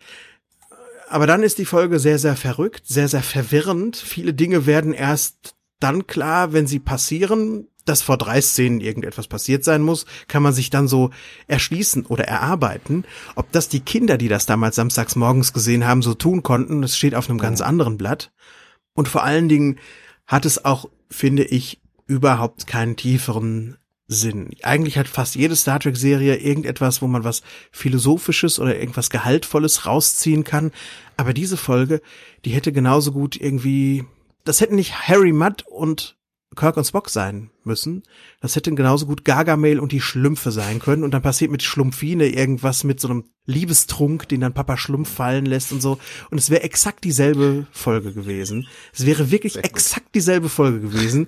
[1.10, 3.96] Aber dann ist die Folge sehr, sehr verrückt, sehr, sehr verwirrend.
[3.98, 7.68] Viele Dinge werden erst dann klar, wenn sie passieren.
[7.86, 11.12] Dass vor drei Szenen irgendetwas passiert sein muss, kann man sich dann so
[11.46, 13.06] erschließen oder erarbeiten.
[13.36, 16.98] Ob das die Kinder, die das damals samstags morgens gesehen haben, so tun konnten, das
[16.98, 18.32] steht auf einem ganz anderen Blatt.
[18.96, 19.78] Und vor allen Dingen
[20.26, 23.78] hat es auch, finde ich, überhaupt keinen tieferen
[24.08, 24.52] Sinn.
[24.62, 27.42] Eigentlich hat fast jede Star Trek Serie irgendetwas, wo man was
[27.72, 30.72] Philosophisches oder irgendwas Gehaltvolles rausziehen kann.
[31.18, 32.02] Aber diese Folge,
[32.46, 34.06] die hätte genauso gut irgendwie,
[34.44, 36.15] das hätten nicht Harry Mudd und
[36.56, 38.04] Kirk und Spock sein müssen.
[38.42, 41.04] Das hätten genauso gut Gargamel und die Schlümpfe sein können.
[41.04, 45.46] Und dann passiert mit Schlumpfine irgendwas mit so einem Liebestrunk, den dann Papa Schlumpf fallen
[45.46, 46.00] lässt und so.
[46.32, 48.68] Und es wäre exakt dieselbe Folge gewesen.
[48.94, 51.28] Es wäre wirklich exakt dieselbe Folge gewesen.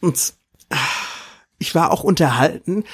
[0.00, 0.34] Und
[0.70, 0.76] ah,
[1.58, 2.84] ich war auch unterhalten.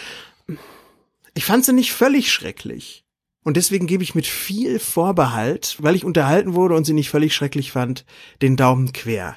[1.34, 3.04] Ich fand sie nicht völlig schrecklich.
[3.44, 7.34] Und deswegen gebe ich mit viel Vorbehalt, weil ich unterhalten wurde und sie nicht völlig
[7.34, 8.04] schrecklich fand,
[8.42, 9.36] den Daumen quer.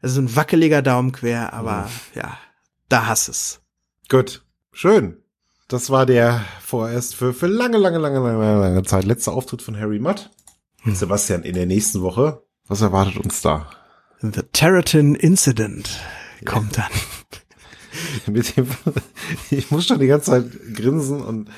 [0.00, 2.38] Also ein wackeliger Daumen quer, aber ja,
[2.88, 3.60] da hass es.
[4.08, 5.16] Gut, schön.
[5.66, 9.78] Das war der vorerst für, für lange, lange, lange, lange, lange Zeit letzte Auftritt von
[9.78, 10.30] Harry Mudd.
[10.84, 13.68] Sebastian, in der nächsten Woche, was erwartet uns da?
[14.20, 16.00] The Terratin Incident
[16.44, 16.90] kommt dann.
[18.32, 18.68] Mit dem,
[19.50, 21.50] ich muss schon die ganze Zeit grinsen und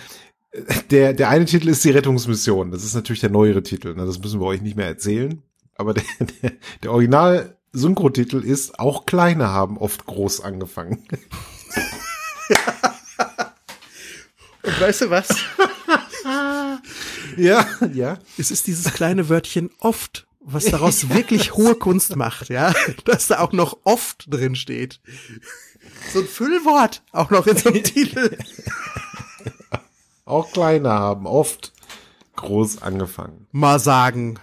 [0.90, 2.72] der, der eine Titel ist die Rettungsmission.
[2.72, 3.94] Das ist natürlich der neuere Titel.
[3.94, 4.04] ne?
[4.04, 5.42] Das müssen wir euch nicht mehr erzählen.
[5.76, 6.04] Aber der,
[6.42, 11.06] der, der Original Synchro-Titel ist auch kleine haben oft groß angefangen.
[14.62, 15.28] Und weißt du was?
[17.36, 18.18] Ja, ja.
[18.38, 23.38] Es ist dieses kleine Wörtchen oft, was daraus wirklich hohe Kunst macht, ja, dass da
[23.38, 25.00] auch noch oft drin steht.
[26.12, 28.36] So ein Füllwort auch noch in so einem Titel.
[30.24, 31.72] Auch kleine haben oft
[32.36, 33.46] groß angefangen.
[33.52, 34.38] Mal sagen.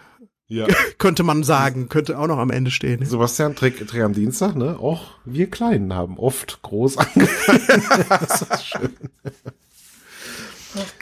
[0.48, 0.68] Ja.
[0.98, 1.90] Könnte man sagen.
[1.90, 3.04] Könnte auch noch am Ende stehen.
[3.06, 4.78] Sebastian Trick, Trick am Dienstag, ne?
[4.80, 7.84] Auch wir Kleinen haben oft groß angefangen.
[8.10, 8.94] das ist schön.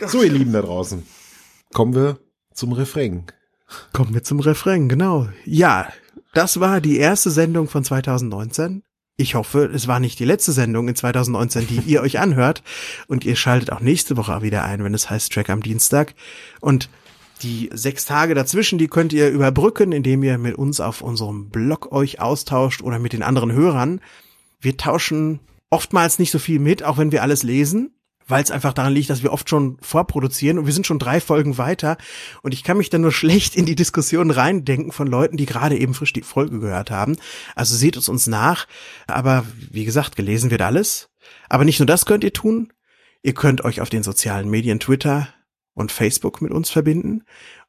[0.08, 1.06] So, ihr Lieben da draußen.
[1.74, 2.20] Kommen wir
[2.54, 3.26] zum Refrain.
[3.93, 5.28] Kommen wir zum Refrain, genau.
[5.43, 5.89] Ja,
[6.34, 8.84] das war die erste Sendung von 2019.
[9.18, 12.64] Ich hoffe, es war nicht die letzte Sendung in 2019, die ihr euch anhört.
[13.08, 16.14] Und ihr schaltet auch nächste Woche wieder ein, wenn es heißt Track am Dienstag.
[16.60, 16.89] Und
[17.42, 21.92] die sechs Tage dazwischen, die könnt ihr überbrücken, indem ihr mit uns auf unserem Blog
[21.92, 24.02] euch austauscht oder mit den anderen Hörern.
[24.60, 27.96] Wir tauschen oftmals nicht so viel mit, auch wenn wir alles lesen
[28.28, 31.20] weil es einfach daran liegt, dass wir oft schon vorproduzieren und wir sind schon drei
[31.20, 31.98] Folgen weiter
[32.42, 35.78] und ich kann mich dann nur schlecht in die Diskussion reindenken von Leuten, die gerade
[35.78, 37.18] eben frisch die Folge gehört haben.
[37.56, 38.68] Also seht es uns nach,
[39.08, 41.10] aber wie gesagt, gelesen wird alles.
[41.50, 42.72] Aber nicht nur das könnt ihr tun,
[43.24, 45.28] ihr könnt euch auf den sozialen Medien Twitter
[45.76, 47.23] und Facebook mit uns verbinden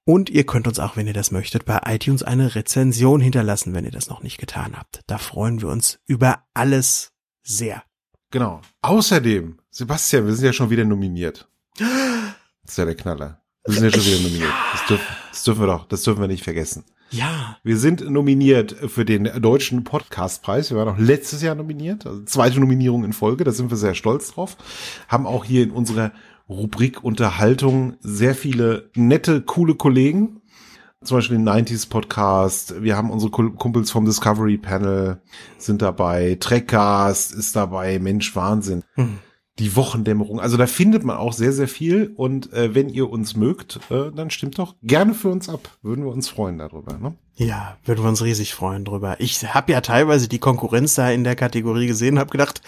[0.08, 3.84] und ihr könnt uns auch, wenn ihr das möchtet, bei iTunes eine Rezension hinterlassen, wenn
[3.84, 5.00] ihr das noch nicht getan habt.
[5.08, 7.82] Da freuen wir uns über alles sehr.
[8.30, 8.60] Genau.
[8.82, 11.48] Außerdem, Sebastian, wir sind ja schon wieder nominiert.
[11.76, 11.88] Das
[12.68, 13.42] ist ja der Knaller.
[13.66, 14.52] Wir sind ja schon wieder nominiert.
[14.72, 16.84] Das dürfen, das dürfen wir doch, das dürfen wir nicht vergessen.
[17.10, 17.58] Ja.
[17.64, 20.70] Wir sind nominiert für den deutschen Podcastpreis.
[20.70, 23.42] Wir waren auch letztes Jahr nominiert, also zweite Nominierung in Folge.
[23.42, 24.56] Da sind wir sehr stolz drauf.
[25.08, 26.12] Haben auch hier in unserer
[26.48, 30.42] Rubrik Unterhaltung sehr viele nette, coole Kollegen.
[31.02, 32.82] Zum Beispiel den 90s Podcast.
[32.82, 35.20] Wir haben unsere Kumpels vom Discovery Panel
[35.58, 36.36] sind dabei.
[36.38, 37.98] Trackcast ist dabei.
[37.98, 38.82] Mensch, Wahnsinn.
[38.94, 39.18] Hm.
[39.58, 40.40] Die Wochendämmerung.
[40.40, 42.12] Also da findet man auch sehr, sehr viel.
[42.16, 45.68] Und äh, wenn ihr uns mögt, äh, dann stimmt doch gerne für uns ab.
[45.82, 46.98] Würden wir uns freuen darüber.
[46.98, 47.14] Ne?
[47.36, 49.16] Ja, würden wir uns riesig freuen drüber.
[49.18, 52.62] Ich habe ja teilweise die Konkurrenz da in der Kategorie gesehen, habe gedacht,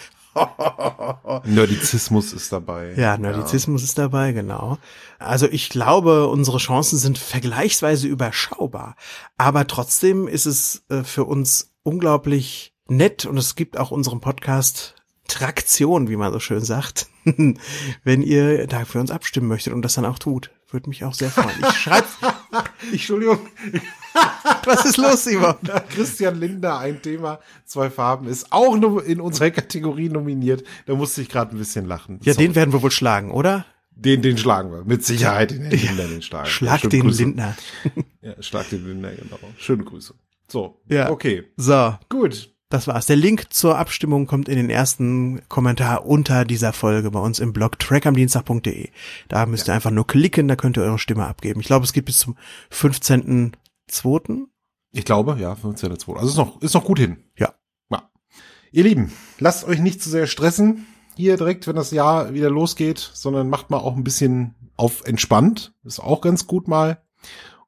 [1.45, 2.93] Nerdizismus ist dabei.
[2.95, 3.85] Ja, Nerdizismus ja.
[3.85, 4.77] ist dabei, genau.
[5.17, 8.95] Also ich glaube, unsere Chancen sind vergleichsweise überschaubar.
[9.37, 14.95] Aber trotzdem ist es äh, für uns unglaublich nett und es gibt auch unserem Podcast
[15.27, 19.93] Traktion, wie man so schön sagt, wenn ihr da für uns abstimmen möchtet und das
[19.93, 20.51] dann auch tut.
[20.69, 21.63] Würde mich auch sehr freuen.
[21.67, 22.07] Ich schreibe.
[22.91, 23.39] Entschuldigung.
[24.65, 25.55] Was ist los, Simon?
[25.89, 30.63] Christian Linder, ein Thema, zwei Farben, ist auch in unserer Kategorie nominiert.
[30.85, 32.19] Da musste ich gerade ein bisschen lachen.
[32.23, 32.47] Ja, Sorry.
[32.47, 33.65] den werden wir wohl schlagen, oder?
[33.91, 34.83] Den, den schlagen wir.
[34.85, 36.47] Mit Sicherheit den Lindner, den schlagen.
[36.47, 37.23] Schlag den Grüße.
[37.23, 37.57] Lindner.
[38.21, 39.37] ja, schlag den Lindner, genau.
[39.57, 40.13] Schöne Grüße.
[40.47, 40.81] So.
[40.87, 41.09] Ja.
[41.11, 41.43] Okay.
[41.57, 41.97] So.
[42.07, 42.49] Gut.
[42.71, 43.07] Das war's.
[43.07, 47.51] Der Link zur Abstimmung kommt in den ersten Kommentar unter dieser Folge bei uns im
[47.51, 48.89] Blog trackamdienstag.de.
[49.27, 51.61] Da müsst ihr einfach nur klicken, da könnt ihr eure Stimme abgeben.
[51.61, 52.37] Ich glaube, es gibt bis zum
[52.71, 54.45] 15.2.
[54.91, 56.15] Ich glaube, ja, 15.2.
[56.15, 57.17] Also ist noch, ist noch gut hin.
[57.35, 57.55] Ja.
[57.89, 58.07] ja.
[58.71, 62.99] Ihr Lieben, lasst euch nicht zu sehr stressen hier direkt, wenn das Jahr wieder losgeht,
[62.99, 65.73] sondern macht mal auch ein bisschen auf entspannt.
[65.83, 67.01] Ist auch ganz gut mal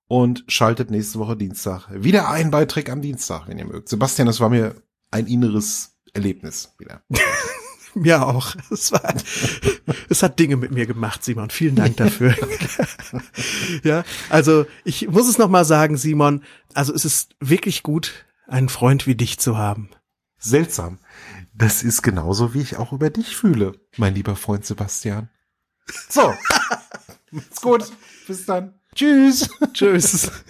[0.07, 3.89] und schaltet nächste Woche Dienstag wieder ein bei Trick am Dienstag, wenn ihr mögt.
[3.89, 4.75] Sebastian, das war mir
[5.11, 7.03] ein inneres Erlebnis wieder.
[7.93, 8.55] mir auch.
[8.69, 9.13] Es war,
[10.09, 11.49] es hat Dinge mit mir gemacht, Simon.
[11.49, 12.35] Vielen Dank dafür.
[13.83, 16.43] ja, also ich muss es noch mal sagen, Simon.
[16.73, 19.89] Also es ist wirklich gut, einen Freund wie dich zu haben.
[20.37, 20.99] Seltsam.
[21.53, 25.29] Das ist genauso, wie ich auch über dich fühle, mein lieber Freund Sebastian.
[26.09, 26.33] So.
[27.31, 27.91] Macht's gut.
[28.27, 28.80] Bis dann.
[28.95, 29.49] Tschüss.
[29.73, 30.31] Tschüss.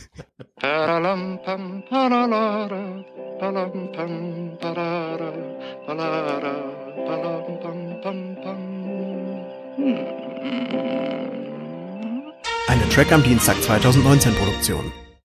[12.67, 14.91] Eine Track am Dienstag 2019 Produktion.